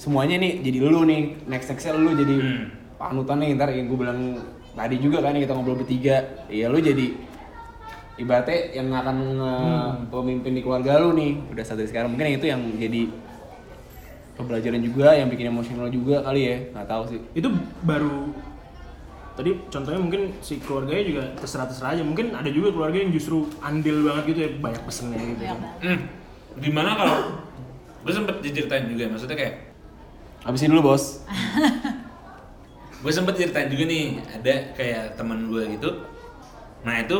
semuanya 0.00 0.40
nih 0.40 0.64
jadi 0.64 0.78
lu 0.80 1.04
nih 1.04 1.44
next 1.44 1.68
nextnya 1.68 1.92
lu 1.92 2.16
jadi 2.16 2.36
Hmm. 2.40 2.64
panutan 2.96 3.36
nih 3.44 3.52
ntar 3.52 3.68
yang 3.68 3.84
gue 3.84 3.98
bilang 4.00 4.32
tadi 4.72 4.96
juga 4.96 5.20
kan 5.20 5.36
yang 5.36 5.44
kita 5.44 5.52
ngobrol 5.52 5.76
bertiga 5.76 6.24
ya 6.48 6.72
lu 6.72 6.80
jadi 6.80 7.12
ibaratnya 8.20 8.76
yang 8.76 8.92
akan 8.92 9.16
nge- 9.40 9.94
pemimpin 10.12 10.52
di 10.52 10.60
keluarga 10.60 11.00
lu 11.00 11.16
nih 11.16 11.40
udah 11.48 11.64
saat 11.64 11.80
dari 11.80 11.88
sekarang 11.88 12.12
mungkin 12.12 12.36
itu 12.36 12.46
yang 12.46 12.60
jadi 12.76 13.08
pembelajaran 14.36 14.80
juga 14.84 15.08
yang 15.16 15.28
bikin 15.32 15.48
emosional 15.48 15.88
juga 15.88 16.20
kali 16.24 16.40
ya 16.44 16.56
nggak 16.76 16.88
tahu 16.88 17.02
sih 17.08 17.20
Itu 17.32 17.48
baru 17.84 18.32
tadi 19.40 19.50
contohnya 19.72 20.00
mungkin 20.00 20.20
si 20.44 20.60
keluarganya 20.60 21.04
juga 21.06 21.22
terserah-terserah 21.40 21.96
aja. 21.96 22.02
Mungkin 22.04 22.36
ada 22.36 22.50
juga 22.52 22.76
keluarga 22.76 23.00
yang 23.00 23.08
justru 23.08 23.48
andil 23.64 24.04
banget 24.04 24.36
gitu 24.36 24.40
ya, 24.44 24.50
banyak 24.60 24.82
pesennya 24.84 25.16
gitu. 25.16 25.42
Kan. 25.48 25.56
banget. 25.56 25.80
Hmm. 25.80 26.00
Gimana 26.60 26.90
kalau 26.92 27.16
gue 28.04 28.12
sempet 28.12 28.36
diceritain 28.44 28.84
juga 28.88 29.12
maksudnya 29.12 29.36
kayak 29.36 29.54
habisin 30.44 30.72
dulu 30.72 30.92
bos 30.92 31.20
gue 33.04 33.12
sempet 33.12 33.36
ceritain 33.36 33.68
juga 33.68 33.84
nih 33.88 34.04
ada 34.40 34.54
kayak 34.72 35.20
teman 35.20 35.52
gue 35.52 35.62
gitu 35.76 35.90
Nah 36.80 36.96
itu 36.96 37.16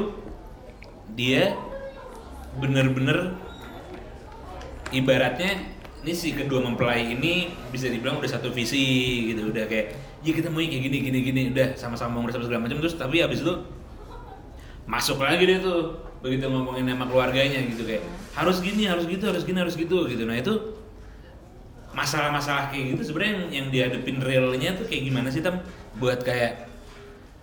dia 1.15 1.55
bener-bener 2.59 3.39
ibaratnya 4.91 5.71
ini 6.01 6.13
si 6.17 6.33
kedua 6.33 6.65
mempelai 6.65 7.13
ini 7.13 7.53
bisa 7.69 7.87
dibilang 7.93 8.19
udah 8.19 8.31
satu 8.31 8.49
visi 8.51 9.29
gitu 9.31 9.53
udah 9.53 9.69
kayak 9.69 9.93
ya 10.25 10.33
kita 10.33 10.49
mau 10.49 10.65
kayak 10.65 10.83
gini 10.89 10.97
gini 11.05 11.19
gini. 11.21 11.43
Udah 11.53 11.77
sama-sama 11.77 12.21
ngurus 12.21 12.41
segala 12.41 12.65
macam 12.65 12.81
terus 12.81 12.97
tapi 12.97 13.21
habis 13.21 13.45
itu 13.45 13.55
masuk 14.89 15.21
lagi 15.21 15.45
deh 15.45 15.61
tuh 15.61 16.03
begitu 16.21 16.49
ngomongin 16.49 16.89
nama 16.89 17.05
keluarganya 17.09 17.63
gitu 17.69 17.85
kayak 17.85 18.05
harus 18.37 18.61
gini 18.61 18.85
harus 18.85 19.05
gitu 19.09 19.25
harus 19.29 19.45
gini 19.45 19.59
harus 19.61 19.77
gitu 19.77 20.09
gitu. 20.09 20.25
Nah 20.25 20.37
itu 20.41 20.81
masalah-masalah 21.91 22.71
kayak 22.71 22.97
gitu 22.97 23.13
sebenarnya 23.13 23.33
yang, 23.35 23.45
yang 23.51 23.67
dihadapin 23.69 24.19
realnya 24.23 24.79
tuh 24.79 24.87
kayak 24.89 25.03
gimana 25.11 25.29
sih 25.29 25.45
tam? 25.45 25.61
Buat 26.01 26.25
kayak 26.25 26.71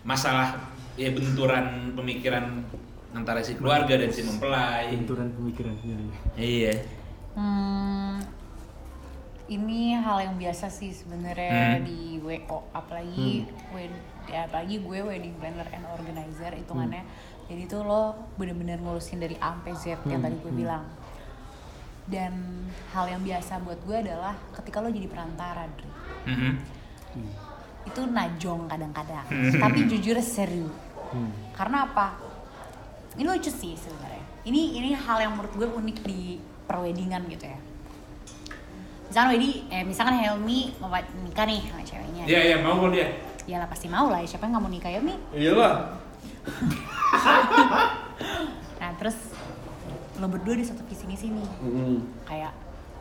masalah 0.01 0.57
ya 0.97 1.13
benturan 1.13 1.93
pemikiran 1.93 2.65
antara 3.17 3.41
si 3.41 3.53
keluarga 3.53 3.93
dan 3.93 4.09
si 4.09 4.21
mempelai 4.21 4.93
benturan 4.93 5.29
pemikiran 5.31 5.73
ya, 5.79 5.95
ya. 5.95 6.13
iya 6.37 6.73
Hmm, 7.33 8.17
ini 9.47 9.93
hal 9.93 10.17
yang 10.19 10.35
biasa 10.35 10.67
sih 10.67 10.89
sebenarnya 10.89 11.77
Hmm. 11.77 11.85
di 11.85 12.17
WO 12.17 12.67
apalagi 12.71 13.45
wed- 13.69 14.01
ya 14.25 14.43
apalagi 14.43 14.79
gue 14.79 14.99
wedding 14.99 15.37
planner 15.37 15.69
and 15.69 15.85
organizer 15.87 16.51
hitungannya. 16.51 17.05
Jadi 17.45 17.63
tuh 17.63 17.81
lo 17.81 18.03
bener-bener 18.35 18.75
ngurusin 18.77 19.17
dari 19.17 19.37
A 19.37 19.53
sampai 19.53 19.71
Z 19.73 20.01
yang 20.03 20.19
tadi 20.19 20.35
gue 20.35 20.51
bilang. 20.51 20.83
Dan 22.03 22.65
hal 22.89 23.07
yang 23.07 23.21
biasa 23.21 23.61
buat 23.61 23.79
gue 23.81 23.97
adalah 24.01 24.35
ketika 24.53 24.79
lo 24.79 24.89
jadi 24.89 25.07
perantara, 25.07 25.63
Dri. 25.69 25.89
Mhm. 26.27 26.53
itu 27.87 28.01
najong 28.03 28.67
kadang-kadang. 28.67 29.23
Tapi 29.55 29.87
jujur 29.87 30.19
seru. 30.19 30.67
Karena 31.53 31.87
apa? 31.87 32.19
Ini 33.17 33.25
lucu 33.25 33.49
sih 33.49 33.73
sebenarnya. 33.73 34.21
Ini 34.43 34.61
ini 34.75 34.89
hal 34.93 35.17
yang 35.19 35.33
menurut 35.33 35.51
gue 35.51 35.67
unik 35.67 35.97
di 36.03 36.37
perweddingan 36.63 37.25
gitu 37.27 37.45
ya. 37.45 37.59
Misalkan 39.07 39.29
wedding, 39.33 39.53
eh 39.67 39.83
misalkan 39.83 40.15
Helmi 40.15 40.75
mau 40.77 40.91
nikah 41.23 41.45
nih 41.45 41.63
sama 41.65 41.81
ceweknya. 41.81 42.23
iya 42.25 42.39
iya 42.45 42.57
mau 42.59 42.75
kok 42.77 42.91
dia 42.91 43.07
Ya 43.47 43.55
lah 43.57 43.65
pasti 43.65 43.87
mau 43.87 44.11
lah, 44.11 44.19
ya. 44.19 44.27
siapa 44.27 44.43
yang 44.43 44.53
nggak 44.53 44.63
mau 44.63 44.69
nikah 44.69 44.91
Helmi? 44.91 45.15
Iyalah. 45.31 45.73
Nah 48.77 48.91
terus 48.95 49.17
lo 50.15 50.27
berdua 50.27 50.53
di 50.53 50.65
satu 50.65 50.81
visi 50.85 51.05
misi 51.05 51.27
nih, 51.29 51.47
Hmm. 51.59 51.97
kayak 52.23 52.53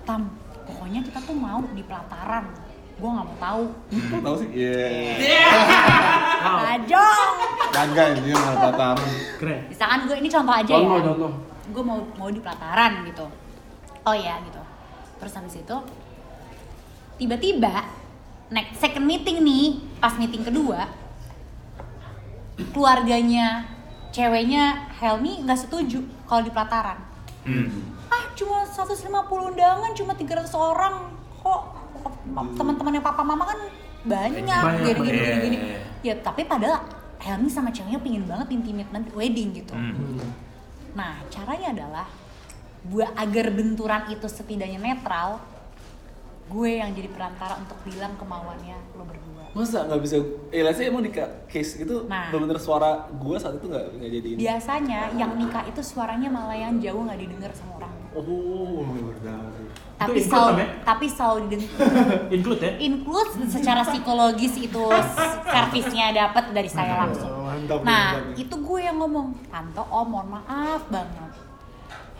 Tam, 0.05 0.31
pokoknya 0.63 1.03
kita 1.03 1.19
tuh 1.21 1.35
mau 1.35 1.59
di 1.67 1.83
pelataran. 1.83 2.47
Gue 2.97 3.11
nggak 3.11 3.27
mau 3.27 3.37
tahu. 3.37 3.65
Tahu 4.23 4.35
sih? 4.39 4.49
Iya. 4.55 4.77
Najong. 5.19 5.86
Kagak 7.77 8.07
ini 8.17 8.33
nggak 8.33 8.57
pacaran. 8.57 9.11
keren 9.37 9.61
Misalkan 9.69 9.99
gue 10.09 10.17
ini 10.17 10.29
contoh 10.33 10.55
aja 10.57 10.73
Contoh, 10.73 10.97
ya. 10.97 11.05
contoh. 11.13 11.33
Gue 11.77 11.83
mau 11.85 11.99
mau 12.17 12.29
di 12.33 12.41
pelataran 12.41 13.05
gitu. 13.05 13.27
Oh 14.03 14.17
ya 14.17 14.41
gitu. 14.41 14.63
Terus 15.21 15.33
habis 15.37 15.55
itu 15.61 15.77
tiba-tiba 17.17 17.85
next 18.49 18.81
second 18.81 19.05
meeting 19.05 19.45
nih, 19.45 19.67
pas 20.01 20.17
meeting 20.17 20.41
kedua 20.41 20.89
keluarganya 22.73 23.69
ceweknya 24.09 24.89
Helmi 24.97 25.45
nggak 25.45 25.61
setuju 25.61 26.01
kalau 26.25 26.41
di 26.41 26.49
pelataran. 26.49 26.97
hmm. 27.45 27.69
Ah, 28.09 28.25
cuma 28.33 28.65
150 28.65 29.05
undangan, 29.29 29.93
cuma 29.93 30.17
300 30.17 30.49
orang. 30.57 31.13
Kok 31.45 31.63
teman-temannya 32.57 33.03
papa 33.05 33.21
mama 33.21 33.45
kan 33.45 33.59
banyak, 34.07 34.41
Banyak, 34.47 34.63
gini 34.81 35.01
gini 35.05 35.19
gini 35.21 35.37
gini. 35.43 35.57
Ya, 36.01 36.15
tapi 36.23 36.47
padahal 36.47 36.81
Helmi 37.21 37.49
sama 37.49 37.73
ceweknya 37.73 37.99
pingin 38.01 38.25
banget 38.29 38.53
intimate 38.53 38.91
nanti 38.93 39.11
wedding 39.17 39.57
gitu. 39.57 39.73
Hmm. 39.73 40.21
Nah, 40.97 41.21
caranya 41.29 41.73
adalah 41.73 42.07
buat 42.87 43.11
agar 43.19 43.51
benturan 43.51 44.09
itu 44.13 44.27
setidaknya 44.31 44.79
netral, 44.79 45.43
gue 46.47 46.79
yang 46.79 46.95
jadi 46.95 47.11
perantara 47.11 47.59
untuk 47.59 47.77
bilang 47.83 48.15
kemauannya 48.15 48.79
lo 48.95 49.03
berdua. 49.03 49.45
Masa 49.57 49.89
nggak 49.89 50.01
bisa? 50.05 50.17
Eh, 50.53 50.63
let's 50.63 50.79
say 50.79 50.87
emang 50.87 51.03
di 51.03 51.11
case 51.49 51.81
gitu, 51.81 52.05
Nah. 52.07 52.29
bener-bener 52.31 52.61
suara 52.61 53.09
gua 53.17 53.41
saat 53.41 53.57
itu 53.57 53.67
nggak 53.67 53.85
nggak 53.99 54.11
jadi 54.21 54.29
ini. 54.37 54.39
Biasanya 54.45 55.01
yang 55.17 55.33
nikah 55.35 55.65
itu 55.65 55.81
suaranya 55.81 56.29
malah 56.29 56.55
yang 56.55 56.77
jauh 56.79 57.03
nggak 57.03 57.19
didengar 57.19 57.51
sama 57.57 57.81
orang. 57.81 57.93
Oh, 58.13 58.85
benar. 58.85 59.49
Tapi 59.97 60.21
Tam, 60.29 60.61
ya? 60.61 60.67
tapi 60.85 61.09
didengar. 61.09 61.81
include 62.37 62.61
ya 62.61 62.73
include 62.77 63.31
secara 63.49 63.81
psikologis 63.81 64.53
itu 64.55 64.85
servisnya 65.43 66.13
dapat 66.13 66.53
dari 66.53 66.69
saya 66.69 67.01
langsung. 67.01 67.33
Oh, 67.33 67.49
mantap, 67.49 67.81
Nah, 67.81 68.21
mantap. 68.21 68.37
itu 68.37 68.55
gue 68.61 68.81
yang 68.85 69.01
ngomong, 69.01 69.33
tante 69.49 69.81
om 69.81 70.05
mohon 70.05 70.29
maaf 70.31 70.85
banget. 70.93 71.33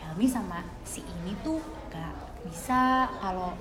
Helmi 0.01 0.25
sama 0.25 0.65
si 0.81 1.05
ini 1.05 1.37
tuh 1.39 1.61
gak 1.87 2.17
bisa 2.43 3.13
kalau 3.21 3.53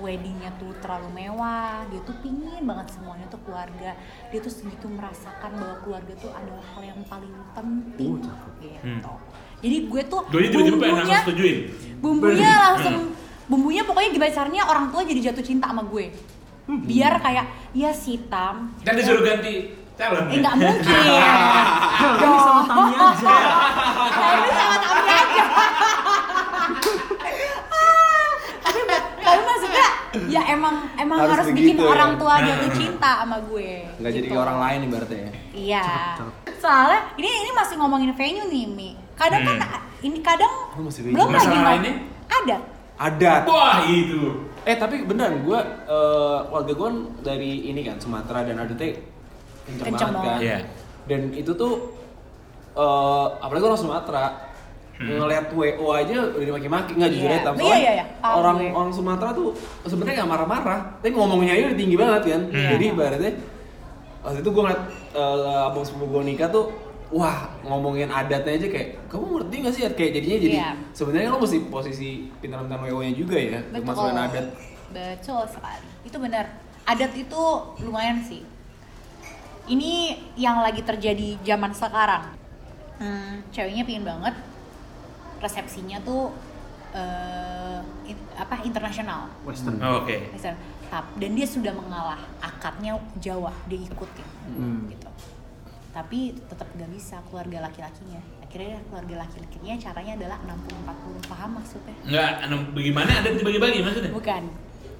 weddingnya 0.00 0.48
tuh 0.56 0.72
terlalu 0.80 1.28
mewah. 1.28 1.84
Dia 1.92 2.00
tuh 2.08 2.16
pingin 2.24 2.64
banget 2.64 2.96
semuanya 2.96 3.28
tuh 3.28 3.40
keluarga. 3.44 3.92
Dia 4.32 4.40
tuh 4.40 4.48
segitu 4.48 4.88
merasakan 4.88 5.60
bahwa 5.60 5.76
keluarga 5.84 6.12
tuh 6.16 6.32
adalah 6.32 6.64
hal 6.72 6.82
yang 6.88 7.00
paling 7.04 7.34
penting. 7.52 8.16
Oh, 8.16 8.24
cakep. 8.24 8.52
gitu. 8.64 9.12
Jadi 9.58 9.76
gue 9.90 10.02
tuh 10.08 10.20
bumbunya 10.24 11.20
bumbunya 12.00 12.50
langsung 12.56 12.96
bumbunya 13.48 13.82
pokoknya 13.82 14.10
gimana 14.10 14.30
caranya 14.30 14.62
orang 14.64 14.86
tua 14.88 15.02
jadi 15.02 15.20
jatuh 15.26 15.42
cinta 15.42 15.66
sama 15.66 15.82
gue 15.82 16.12
biar 16.68 17.16
kayak 17.18 17.44
ya 17.72 17.90
si 17.90 18.20
Tam 18.28 18.76
kan 18.78 18.92
disuruh 18.92 19.24
ganti 19.24 19.72
calon 19.94 20.28
eh 20.28 20.36
ya? 20.36 20.38
nggak 20.38 20.54
mungkin 20.54 21.00
ini 22.20 22.38
sama 22.38 22.62
Tami 22.62 22.94
aja 23.02 23.24
Tapi 24.12 24.48
sama 24.52 24.76
Tami 24.78 25.02
aja 25.08 25.44
tapi 28.58 28.80
tapi 29.18 29.40
maksudnya 29.42 29.86
ya 30.28 30.42
emang 30.46 30.74
emang 30.94 31.18
Harus 31.18 31.32
harus, 31.34 31.46
bikin 31.50 31.76
begitu 31.76 31.82
ya. 31.82 31.90
orang 31.90 32.10
tua 32.16 32.34
jatuh 32.38 32.70
cinta 32.70 33.10
sama 33.18 33.36
gue 33.42 33.70
Nggak 33.96 34.10
jadi 34.10 34.20
gitu. 34.20 34.30
kayak 34.30 34.42
orang 34.42 34.58
lain 34.58 34.78
ibaratnya 34.84 35.18
ya. 35.18 35.32
Iya. 35.52 35.84
Soalnya 36.58 37.00
ini 37.16 37.28
ini 37.28 37.50
masih 37.52 37.74
ngomongin 37.76 38.10
venue 38.12 38.46
nih, 38.46 38.64
Mi. 38.66 38.90
Kadang 39.14 39.42
kan 39.42 39.56
ini 40.00 40.18
kadang 40.20 40.52
Oh, 40.74 40.84
belum 40.84 41.28
lagi 41.30 41.56
lainnya? 41.56 41.94
ada. 42.28 42.56
Ada. 42.98 43.32
wah 43.44 43.78
itu 43.84 44.44
Eh 44.62 44.76
tapi 44.76 45.00
beneran 45.00 45.40
gue 45.40 45.58
eh 45.86 46.38
keluarga 46.44 46.72
gue 46.74 46.88
dari 47.22 47.52
ini 47.64 47.80
kan 47.80 47.96
Sumatera 47.96 48.42
dan 48.42 48.58
adetnya 48.58 49.00
kenceng 49.64 49.86
Kenceng 49.86 50.10
banget 50.12 50.28
kan. 50.28 50.38
Iya. 50.40 50.58
Dan 51.04 51.20
itu 51.32 51.50
tuh 51.52 51.72
eh 52.74 53.26
apalagi 53.38 53.64
orang 53.64 53.80
Sumatera 53.80 54.24
ngelihat 54.98 55.54
WO 55.54 55.88
aja 55.90 56.26
udah 56.28 56.42
dimaki-maki 56.44 56.90
nggak 56.92 57.10
jujur 57.12 57.30
Iya. 57.30 57.38
ya. 57.38 57.40
Iya, 57.40 57.54
Soalnya 57.54 57.78
iya, 57.78 57.92
iya. 57.94 58.04
Paham 58.18 58.34
orang 58.36 58.56
gue. 58.58 58.70
orang 58.74 58.90
Sumatera 58.92 59.30
tuh 59.32 59.48
sebenarnya 59.84 60.14
nggak 60.18 60.30
marah-marah 60.30 60.80
tapi 60.98 61.10
ngomongnya 61.12 61.52
aja 61.54 61.64
udah 61.64 61.78
tinggi 61.78 61.96
banget 61.96 62.22
kan 62.26 62.42
Iya. 62.50 62.68
jadi 62.74 62.84
ibaratnya 62.90 63.32
waktu 64.18 64.38
itu 64.42 64.50
gue 64.50 64.62
ngeliat 64.64 64.82
eh, 65.14 65.64
abang 65.64 65.84
sepupu 65.86 66.04
gue 66.10 66.22
nikah 66.26 66.50
tuh 66.50 66.64
wah 67.08 67.38
ngomongin 67.62 68.06
adatnya 68.06 68.52
aja 68.54 68.68
kayak 68.68 68.88
kamu 69.06 69.24
ngerti 69.38 69.54
gak 69.58 69.72
sih 69.72 69.82
kayak 69.90 70.12
jadinya 70.14 70.38
jadi 70.38 70.56
Iya. 70.58 70.70
sebenarnya 70.92 71.28
lo 71.28 71.38
mesti 71.38 71.58
posisi 71.66 72.08
pintar-pintar 72.36 72.78
WO 72.82 73.00
nya 73.00 73.12
juga 73.12 73.34
ya 73.34 73.60
Betul. 73.66 73.84
masukin 73.86 74.18
adat 74.18 74.46
Betul 74.88 75.42
sekali. 75.46 75.88
Itu 76.02 76.16
benar. 76.16 76.48
Adat 76.82 77.12
itu 77.12 77.42
lumayan 77.78 78.20
sih. 78.20 78.40
Ini 79.66 79.92
yang 80.34 80.58
lagi 80.58 80.80
terjadi 80.80 81.36
zaman 81.42 81.72
sekarang. 81.72 82.32
Hmm, 82.96 83.44
ceweknya 83.48 83.84
pingin 83.84 84.02
banget 84.02 84.32
resepsinya 85.38 86.00
tuh 86.00 86.32
eh, 86.90 87.78
in- 88.06 88.28
apa 88.34 88.58
internasional. 88.62 89.28
western 89.44 89.76
Oh, 89.78 90.02
oke 90.02 90.32
Misalnya, 90.32 90.56
tap- 90.88 91.12
dan 91.14 91.30
dia 91.32 91.44
sudah 91.44 91.70
mengalah 91.70 92.16
akadnya 92.38 92.96
Jawa 93.14 93.52
dia 93.64 93.78
ikutin 93.78 94.24
Hmm. 94.50 94.88
gitu 94.88 95.04
tapi 95.92 96.36
tetap 96.36 96.68
nggak 96.76 96.90
bisa 96.92 97.16
keluarga 97.28 97.64
laki-lakinya. 97.64 98.20
Akhirnya 98.44 98.80
keluarga 98.88 99.14
laki-lakinya 99.28 99.74
caranya 99.76 100.12
adalah 100.16 100.38
60-40 100.44 101.30
paham 101.32 101.50
maksudnya? 101.60 101.96
Nggak 102.08 102.30
anu, 102.48 102.56
bagaimana 102.72 103.10
ada 103.20 103.28
dibagi-bagi 103.28 103.80
maksudnya? 103.84 104.12
Bukan. 104.12 104.42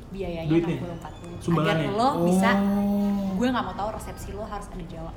Biayanya 0.09 0.49
Duitnya? 0.49 0.76
60-40 0.80 0.88
agar 0.88 1.12
Sumbangannya? 1.45 1.88
lo 1.92 2.09
bisa 2.25 2.50
Oh. 2.57 3.37
gue 3.38 3.47
nggak 3.54 3.64
mau 3.64 3.76
tahu 3.76 3.88
resepsi 3.95 4.28
lo 4.35 4.45
harus 4.45 4.66
ada 4.68 4.85
Jawa. 4.88 5.12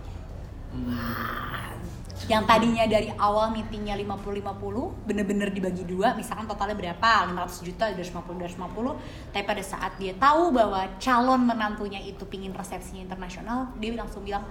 Yang 2.29 2.43
tadinya 2.45 2.85
dari 2.85 3.09
awal 3.17 3.49
meetingnya 3.51 3.97
50-50 3.97 5.09
bener-bener 5.09 5.49
dibagi 5.49 5.83
dua 5.83 6.13
misalkan 6.13 6.45
totalnya 6.45 6.77
berapa? 6.77 7.33
500 7.33 7.67
juta 7.67 7.89
250 7.91 8.45
250 8.61 9.33
tapi 9.33 9.43
pada 9.43 9.63
saat 9.65 9.97
dia 9.97 10.13
tahu 10.15 10.53
bahwa 10.53 10.85
calon 11.01 11.41
menantunya 11.43 11.97
itu 11.99 12.23
pingin 12.29 12.53
resepsinya 12.53 13.03
internasional 13.09 13.73
dia 13.81 13.97
langsung 13.97 14.21
bilang 14.21 14.45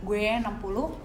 gue 0.00 0.22
60 0.40 0.48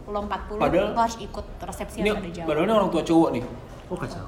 lo 0.08 0.20
40 0.24 0.56
Padahal- 0.56 0.94
lo 0.96 1.00
harus 1.00 1.18
ikut 1.20 1.46
resepsi 1.60 2.00
ini 2.00 2.08
yang 2.08 2.20
ada 2.20 2.32
Jawa 2.32 2.48
padahal 2.48 2.66
ini 2.66 2.74
orang 2.74 2.90
tua 2.90 3.04
cowok 3.04 3.30
nih 3.32 3.42
oh 3.86 3.98
kacau 3.98 4.26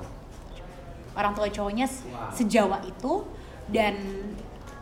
orang 1.15 1.33
tua 1.33 1.47
cowoknya 1.47 1.85
se- 1.87 2.05
sejawa 2.33 2.77
itu 2.83 3.25
dan 3.67 3.95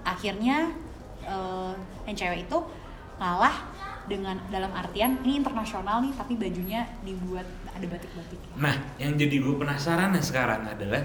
akhirnya 0.04 0.74
eh, 1.24 1.74
yang 2.06 2.15
cewek 2.15 2.46
itu 2.46 2.58
ngalah 3.18 3.56
dengan 4.06 4.38
dalam 4.50 4.70
artian 4.70 5.18
ini 5.22 5.42
internasional 5.42 5.98
nih 6.01 6.13
tapi 6.13 6.38
bajunya 6.38 6.86
dibuat 7.01 7.48
ada 7.74 7.86
batik-batik. 7.89 8.38
Nah, 8.56 8.77
yang 9.01 9.18
jadi 9.18 9.42
gue 9.42 9.56
penasaran 9.58 10.13
nah 10.13 10.22
sekarang 10.22 10.70
adalah 10.70 11.01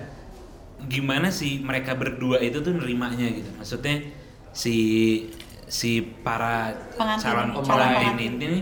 gimana 0.85 1.33
sih 1.33 1.65
mereka 1.65 1.97
berdua 1.97 2.37
itu 2.39 2.61
tuh 2.61 2.77
nerimanya 2.77 3.25
gitu. 3.33 3.49
Maksudnya 3.57 4.05
si 4.53 4.77
si 5.71 6.03
para 6.03 6.75
Pengantin 6.99 7.23
calon 7.23 7.49
pengantin 7.63 8.33
ini 8.37 8.61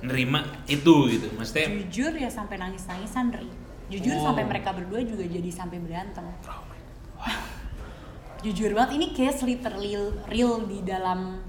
nerima 0.00 0.40
itu 0.64 1.12
gitu. 1.12 1.28
Maksudnya 1.36 1.68
Jujur 1.84 2.16
ya 2.16 2.32
sampai 2.32 2.56
nangis-nangisan 2.56 3.28
Ri. 3.30 3.48
Jujur 3.86 4.16
Oh. 4.16 4.24
sampai 4.26 4.42
mereka 4.42 4.72
berdua 4.72 5.04
juga 5.04 5.22
jadi 5.22 5.50
sampai 5.52 5.76
berantem. 5.78 6.24
Jujur 8.44 8.72
banget 8.72 8.90
ini 8.96 9.06
case 9.12 9.42
literally 9.42 9.96
real 10.26 10.62
di 10.62 10.80
dalam 10.80 11.40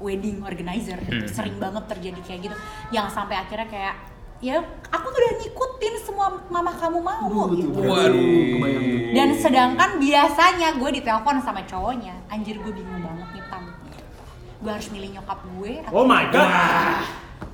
wedding 0.00 0.40
organizer 0.40 0.96
Hmm. 0.96 1.28
sering 1.28 1.60
banget 1.60 1.84
terjadi 1.86 2.20
kayak 2.22 2.40
gitu 2.48 2.56
yang 2.88 3.04
sampai 3.06 3.36
akhirnya 3.36 3.68
kayak 3.68 3.94
ya 4.40 4.56
aku 4.88 5.06
tuh 5.12 5.18
udah 5.20 5.32
ngikutin 5.36 5.94
semua 6.00 6.26
mama 6.48 6.72
kamu 6.72 6.98
mau 6.98 7.28
gitu. 7.52 7.76
Waduh, 7.76 8.16
kebayang 8.56 8.84
tuh. 8.88 9.00
Dan 9.12 9.28
sedangkan 9.36 9.90
biasanya 10.00 10.68
gue 10.80 10.90
ditelepon 10.96 11.44
sama 11.44 11.60
cowoknya, 11.68 12.16
anjir 12.26 12.56
gue 12.56 12.72
bingung 12.72 13.04
banget 13.04 13.28
nih. 13.36 13.44
Gue 14.60 14.70
harus 14.70 14.88
milih 14.88 15.10
nyokap 15.12 15.40
gue. 15.50 15.72
atau 15.80 15.92
Oh 15.94 16.04
my 16.04 16.24
god. 16.28 16.48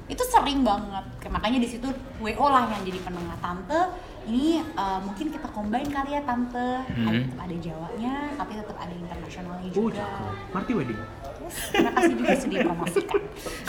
itu 0.06 0.22
sering 0.22 0.62
banget 0.62 1.02
Kayak 1.18 1.34
makanya 1.34 1.58
di 1.58 1.68
situ 1.68 1.90
wo 2.16 2.46
lah 2.46 2.66
yang 2.68 2.82
jadi 2.84 3.02
penengah 3.02 3.34
tante 3.36 3.80
ini 4.24 4.58
eh, 4.58 4.98
mungkin 5.02 5.26
kita 5.28 5.50
combine 5.50 5.86
kali 5.86 6.14
ya 6.14 6.22
tante 6.22 6.86
Hmm. 6.86 7.06
ada, 7.06 7.18
tetap 7.20 7.40
ada 7.42 7.56
jawanya 7.60 8.14
tapi 8.34 8.52
tetap 8.54 8.76
ada 8.76 8.90
internasionalnya 8.92 9.66
Oh, 9.68 9.90
juga 9.90 9.98
cakep. 10.00 10.34
Marty 10.52 10.72
wedding. 10.72 11.00
Yes, 11.42 11.56
terima 11.70 11.90
kasih 11.92 12.14
juga 12.14 12.32
sudah 12.32 12.52
dipromosikan 12.54 13.20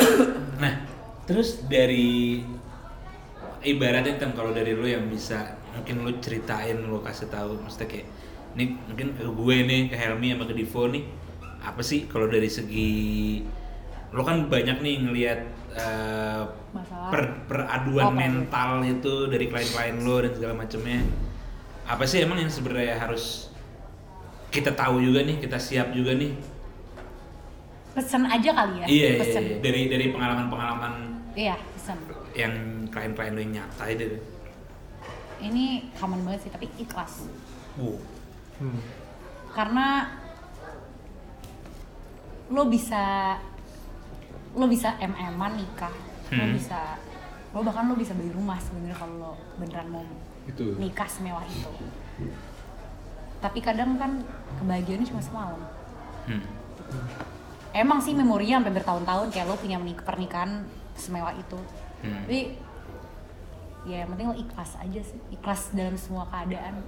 Nah, 0.62 0.74
terus 1.26 1.50
dari 1.64 2.42
ibaratnya 3.60 4.14
tem 4.16 4.32
kalau 4.32 4.50
dari 4.52 4.72
lu 4.72 4.86
yang 4.86 5.06
bisa 5.08 5.58
mungkin 5.74 5.96
lu 6.02 6.12
ceritain 6.18 6.78
lu 6.80 7.02
kasih 7.02 7.28
tahu 7.28 7.58
maksudnya 7.60 7.90
kayak 7.90 8.08
ini 8.54 8.78
mungkin 8.84 9.08
ke 9.14 9.26
gue 9.26 9.56
nih 9.64 9.82
ke 9.88 9.96
Helmi 9.96 10.28
sama 10.32 10.46
ke 10.46 10.54
Divo 10.54 10.86
nih 10.88 11.04
apa 11.68 11.82
sih 11.84 12.08
kalau 12.08 12.32
dari 12.32 12.48
segi 12.48 13.44
lu 14.16 14.24
kan 14.24 14.48
banyak 14.48 14.80
nih 14.80 14.96
ngelihat 15.04 15.40
Masalah. 16.72 17.12
per, 17.12 17.24
peraduan 17.46 18.10
Oh, 18.10 18.14
mental 18.16 18.82
itu 18.88 19.28
dari 19.28 19.46
klien-klien 19.52 20.00
lu 20.02 20.16
dan 20.24 20.32
segala 20.34 20.54
macamnya. 20.58 21.04
Apa 21.86 22.04
sih 22.08 22.24
emang 22.24 22.40
yang 22.40 22.50
sebenarnya 22.50 22.98
harus 22.98 23.52
kita 24.50 24.72
tahu 24.74 25.04
juga 25.04 25.22
nih 25.28 25.38
kita 25.44 25.60
siap 25.60 25.92
juga 25.92 26.16
nih? 26.16 26.34
Pesen 27.94 28.24
aja 28.30 28.50
kali 28.54 28.74
ya 28.78 28.86
iya, 28.86 29.08
iya, 29.10 29.20
pesen. 29.22 29.44
iya. 29.44 29.58
dari 29.60 29.82
dari 29.90 30.06
pengalaman-pengalaman 30.14 30.94
iya 31.34 31.58
pesen. 31.74 31.98
yang 32.38 32.54
klien-klien 32.94 33.34
lu 33.34 33.42
yang 33.42 33.54
nyata 33.58 33.84
itu 33.90 34.22
ini 35.42 35.90
common 35.98 36.22
banget 36.26 36.46
sih 36.46 36.52
tapi 36.54 36.70
ikhlas. 36.78 37.26
Wow. 37.78 37.98
Hmm. 38.58 38.82
karena 39.54 40.18
lo 42.48 42.64
bisa 42.68 43.36
lo 44.56 44.66
bisa 44.66 44.96
mm-an 44.98 45.54
nikah 45.56 45.94
lo 46.34 46.44
Hmm. 46.44 46.52
bisa 46.56 47.00
lo 47.56 47.64
bahkan 47.64 47.88
lo 47.88 47.96
bisa 47.96 48.12
beli 48.12 48.32
rumah 48.36 48.60
sebenarnya 48.60 48.98
kalau 49.00 49.16
lo 49.16 49.32
beneran 49.56 49.88
mau 49.88 50.04
Itu. 50.44 50.76
nikah 50.76 51.08
semewah 51.08 51.44
itu 51.44 51.72
tapi 53.38 53.60
kadang 53.62 53.96
kan 53.96 54.20
kebahagiaannya 54.60 55.08
cuma 55.08 55.22
semalam 55.22 55.62
hmm. 56.28 56.44
emang 57.72 58.00
sih 58.02 58.12
memorinya 58.12 58.60
sampai 58.60 58.74
bertahun-tahun 58.76 59.28
kayak 59.32 59.48
lo 59.48 59.56
punya 59.56 59.78
pernikahan 60.04 60.64
semewah 60.96 61.34
itu 61.36 61.60
Hmm. 61.98 62.14
tapi 62.14 62.54
ya 63.90 64.06
yang 64.06 64.14
penting 64.14 64.30
lo 64.30 64.38
ikhlas 64.38 64.78
aja 64.78 65.02
sih 65.02 65.18
ikhlas 65.34 65.74
dalam 65.74 65.98
semua 65.98 66.30
keadaan 66.30 66.84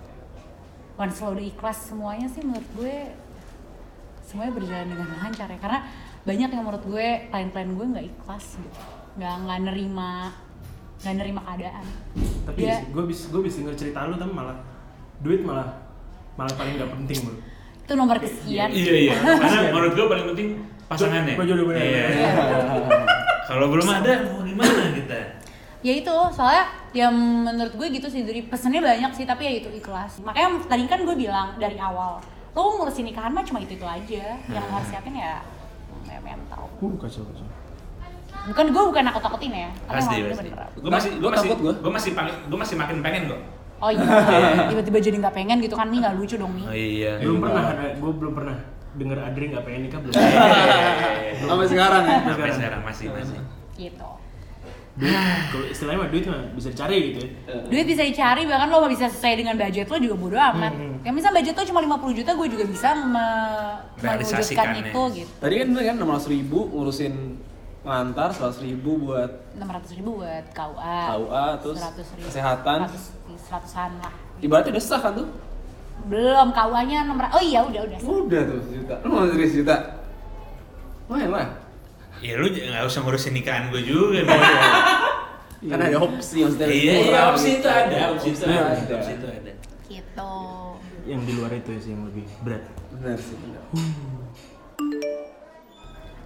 once 1.00 1.18
lo 1.24 1.34
udah 1.34 1.46
ikhlas 1.48 1.90
semuanya 1.90 2.28
sih 2.30 2.46
menurut 2.46 2.70
gue 2.78 3.10
semuanya 4.30 4.54
berjalan 4.54 4.88
dengan 4.88 5.08
lancar 5.18 5.48
ya. 5.50 5.58
Karena 5.58 5.80
banyak 6.22 6.50
yang 6.54 6.62
menurut 6.62 6.84
gue 6.86 7.08
klien-klien 7.28 7.70
gue 7.74 7.86
nggak 7.90 8.06
ikhlas 8.06 8.46
gitu. 8.56 8.82
Nggak 9.18 9.36
nggak 9.42 9.60
nerima 9.66 10.12
nggak 11.00 11.16
nerima 11.18 11.42
keadaan. 11.42 11.86
Tapi 12.46 12.60
Dia- 12.62 12.86
gue 12.86 13.04
bisa 13.10 13.24
gue 13.34 13.42
bisa 13.42 13.56
denger 13.60 13.76
cerita 13.76 14.06
lu 14.06 14.16
tapi 14.16 14.30
malah 14.30 14.58
duit 15.20 15.42
malah 15.42 15.68
malah 16.38 16.54
paling 16.56 16.78
nggak 16.78 16.92
penting 16.94 17.20
bro. 17.26 17.36
itu 17.84 17.94
nomor 17.98 18.22
kesekian. 18.22 18.70
Iya 18.70 18.94
iya. 19.10 19.14
Karena 19.42 19.74
menurut 19.74 19.98
gua 19.98 20.08
paling 20.14 20.26
penting 20.30 20.48
pasangannya. 20.86 21.34
Gua 21.34 21.46
jodoh 21.50 21.66
bener. 21.66 21.82
iya. 21.82 22.06
Kalau 23.50 23.66
belum 23.66 23.88
ada 23.90 24.14
mau 24.30 24.46
gimana 24.46 24.94
kita? 24.94 25.20
Ya 25.82 25.94
itu 25.98 26.16
soalnya 26.30 26.70
yang 26.94 27.10
menurut 27.18 27.74
gue 27.74 27.88
gitu 27.90 28.06
sih 28.06 28.22
dari 28.22 28.46
pesennya 28.46 28.78
banyak 28.78 29.10
sih 29.18 29.26
tapi 29.26 29.42
ya 29.42 29.54
itu 29.58 29.74
ikhlas. 29.74 30.22
Makanya 30.22 30.62
tadi 30.70 30.86
kan 30.86 31.02
gue 31.02 31.16
bilang 31.18 31.58
dari 31.58 31.82
awal 31.82 32.22
lo 32.56 32.62
ngurusin 32.82 33.06
nikahan 33.08 33.32
mah 33.32 33.44
cuma 33.46 33.60
itu 33.62 33.74
itu 33.78 33.86
aja. 33.86 34.26
Yang 34.50 34.64
lo 34.66 34.72
harus 34.74 34.90
siapin 34.90 35.14
ya 35.16 35.42
ya 36.10 36.20
mental. 36.24 36.64
Uh 36.82 36.94
kacau 36.98 37.24
kacau. 37.26 37.48
bukan 38.40 38.66
gue 38.72 38.84
bukan 38.94 39.04
nakut 39.04 39.20
takutin 39.20 39.52
ya 39.52 39.70
tapi 39.84 40.00
pasti 40.00 40.16
pasti. 40.32 40.50
gua 40.80 40.92
masih 40.96 41.12
gua 41.20 41.28
Gua 41.28 41.32
masih 41.36 41.50
gua. 41.60 41.92
masih 41.92 42.12
pengen 42.16 42.36
gua 42.48 42.60
masih 42.64 42.76
makin 42.80 42.98
pengen 43.04 43.22
kok. 43.28 43.42
Oh 43.80 43.92
iya 43.92 44.08
tiba-tiba 44.72 44.98
jadi 45.04 45.16
nggak 45.20 45.36
pengen 45.36 45.58
gitu 45.60 45.76
kan 45.76 45.88
nih 45.92 46.00
nggak 46.04 46.16
lucu 46.16 46.36
dong 46.40 46.54
nih 46.56 46.66
oh 46.66 46.76
iya. 46.76 47.12
Belum 47.20 47.40
pernah 47.44 47.64
ada 47.68 47.86
gue 48.00 48.12
belum 48.16 48.34
pernah 48.36 48.56
denger 48.96 49.18
Adri 49.22 49.46
nggak 49.52 49.64
pengen 49.68 49.82
nikah 49.88 50.00
belum. 50.00 50.14
Sampai 51.52 51.68
sekarang 51.68 52.04
ya. 52.08 52.18
sampai 52.32 52.52
sekarang 52.56 52.82
masih 52.88 53.06
masih. 53.12 53.38
Gitu 53.76 54.10
duit 55.00 55.16
kalau 55.48 55.66
istilahnya 55.66 55.98
mah 55.98 56.10
duit 56.10 56.26
mah 56.26 56.42
bisa 56.52 56.68
dicari 56.70 56.98
gitu 57.08 57.20
ya. 57.22 57.30
duit 57.66 57.86
bisa 57.88 58.04
dicari 58.04 58.42
bahkan 58.44 58.68
lo 58.68 58.84
bisa 58.86 59.08
sesuai 59.08 59.36
dengan 59.38 59.56
budget 59.56 59.88
lo 59.88 59.98
juga 59.98 60.16
bodo 60.18 60.36
amat 60.36 60.74
Hmm. 60.76 61.00
yang 61.02 61.14
misal 61.14 61.32
budget 61.32 61.56
lo 61.56 61.64
cuma 61.66 61.80
50 61.80 62.20
juta 62.20 62.32
gue 62.34 62.48
juga 62.50 62.66
bisa 62.66 62.90
me- 62.92 63.80
mewujudkan 63.96 64.04
Realisasikannya. 64.04 64.82
itu 64.86 65.02
gitu 65.16 65.32
Tadi 65.40 65.54
kan 65.56 65.66
bener 65.70 65.84
kan 65.86 65.96
600 65.98 66.28
ribu 66.30 66.60
ngurusin 66.70 67.14
pengantar, 67.80 68.28
100 68.30 68.60
ribu 68.62 68.92
buat 69.02 69.32
600 69.56 69.96
ribu 69.96 70.20
buat 70.20 70.46
KUA 70.52 71.00
KUA, 71.08 71.46
terus 71.58 71.78
100 71.80 71.96
ribu. 72.14 72.28
kesehatan. 72.28 72.80
100 72.86 73.16
100-an 73.42 73.92
lah 73.98 74.14
Ibaratnya 74.38 74.72
udah 74.72 74.84
sah 74.84 75.00
kan 75.00 75.14
tuh? 75.16 75.28
belum 76.02 76.48
KUA 76.50 76.82
nya 76.86 77.00
600 77.06 77.32
oh 77.32 77.42
iya 77.42 77.60
udah 77.62 77.82
udah 77.82 77.98
Udah 78.04 78.42
tuh 78.46 78.60
sejuta. 78.66 78.96
Lu 79.00 79.10
mau 79.10 79.24
serius 79.26 79.54
juta? 79.54 79.76
Lumayan 81.08 81.32
lah. 81.34 81.48
Ya 82.20 82.34
lu 82.36 82.48
nggak 82.52 82.84
usah 82.86 83.00
ngurusin 83.04 83.34
nikahan 83.36 83.72
gua 83.72 83.82
juga 83.84 84.24
nih 84.24 84.40
Kan 85.60 85.76
ada 85.76 86.00
opsi 86.00 86.48
maksudnya. 86.48 86.72
iya 86.72 86.94
iya 87.04 87.04
kurang 87.12 87.28
opsi 87.36 87.50
gitu. 87.52 87.60
itu 87.60 87.68
ada 87.68 87.98
opsi 88.16 88.28
itu 88.32 88.44
ada 88.48 88.96
opsi 88.96 89.12
itu 89.12 89.28
ada 89.28 89.52
gitu 89.92 90.34
Yang 91.04 91.22
di 91.28 91.32
luar 91.36 91.52
itu 91.52 91.70
sih 91.84 91.92
yang 91.92 92.04
lebih 92.08 92.26
berat. 92.48 92.64
Bener 92.96 93.20
sih, 93.20 93.36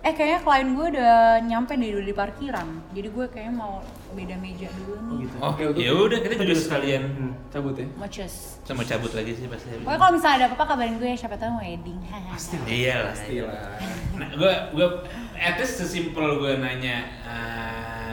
eh 0.03 0.11
kayaknya 0.11 0.39
klien 0.43 0.69
gue 0.75 0.87
udah 0.99 1.15
nyampe 1.47 1.73
di 1.79 1.89
di 2.03 2.13
parkiran 2.13 2.67
jadi 2.91 3.07
gue 3.07 3.25
kayaknya 3.31 3.55
mau 3.55 3.79
beda 4.13 4.35
meja 4.35 4.67
dulu 4.71 4.93
Oh 4.93 5.05
nih 5.09 5.17
gitu. 5.21 5.35
oh 5.37 5.49
Oke, 5.49 5.63
oke. 5.67 5.79
ya 5.79 5.91
udah 5.91 6.17
kita 6.19 6.33
juga 6.39 6.55
sekalian 6.55 7.03
Hmm. 7.13 7.31
Cabut 7.49 7.75
ya. 7.75 7.85
mau 7.93 8.07
cus 8.07 8.33
saya 8.59 8.73
mau 8.73 8.81
cabut 8.83 9.11
lagi 9.11 9.31
sih 9.31 9.45
pasti 9.45 9.69
pokoknya 9.75 9.99
kalau 9.99 10.11
misalnya 10.11 10.35
ada 10.35 10.45
apa-apa 10.47 10.65
kabarin 10.67 10.95
gue 10.97 11.05
ya 11.05 11.17
siapa 11.19 11.35
tahu 11.35 11.53
wedding 11.59 11.99
Pasti. 12.33 12.55
iya 12.65 12.95
lah 12.99 13.13
Pastilah. 13.13 13.65
Nah, 14.13 14.29
gue 14.31 14.53
gue 14.71 14.87
at 15.35 15.55
least 15.55 15.75
sesimpel 15.75 16.25
gue 16.35 16.53
nanya, 16.55 16.97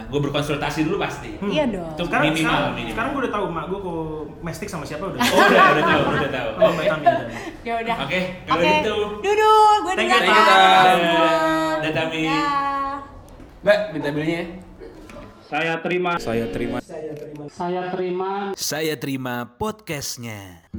gue 0.07 0.19
berkonsultasi 0.19 0.83
dulu 0.83 0.97
pasti. 0.99 1.37
Hmm. 1.37 1.49
iya 1.49 1.65
dong 1.65 1.93
Itu 1.95 2.05
Sekarang 2.05 2.25
minimal, 2.27 2.41
sekarang, 2.43 2.73
minimal. 2.75 2.93
sekarang 2.93 3.11
gue 3.11 3.21
udah 3.21 3.33
tahu 3.33 3.45
mak 3.49 3.65
gue 3.67 3.79
kok 3.79 4.01
mestik 4.41 4.69
sama 4.69 4.85
siapa 4.85 5.05
udah. 5.07 5.21
Oh 5.21 5.39
udah 5.39 5.65
udah 5.71 5.85
tahu 5.87 6.03
udah 6.11 6.31
tahu. 6.31 6.51
Oh, 6.61 6.71
Tami. 6.75 7.05
ya 7.63 7.73
udah 7.79 7.95
Oke, 8.03 8.21
kalau 8.45 8.59
Oke, 8.59 8.71
gitu. 8.75 8.97
duduk 9.21 9.75
gue 9.79 9.93
Thank 9.95 10.05
you, 10.05 10.19
duluan 10.19 10.23
thank 10.23 10.37
you, 10.37 10.45
Tam. 10.45 10.61
Dadah. 11.81 12.07
Mbak, 13.61 13.79
minta 13.93 14.09
bilnya 14.11 14.37
ya. 14.37 14.47
Saya 15.51 15.83
terima. 15.83 16.15
Saya 16.23 16.47
terima. 16.47 16.79
Saya 17.51 17.83
terima. 17.91 18.31
Saya 18.55 18.95
terima 18.95 19.51
podcastnya. 19.59 20.71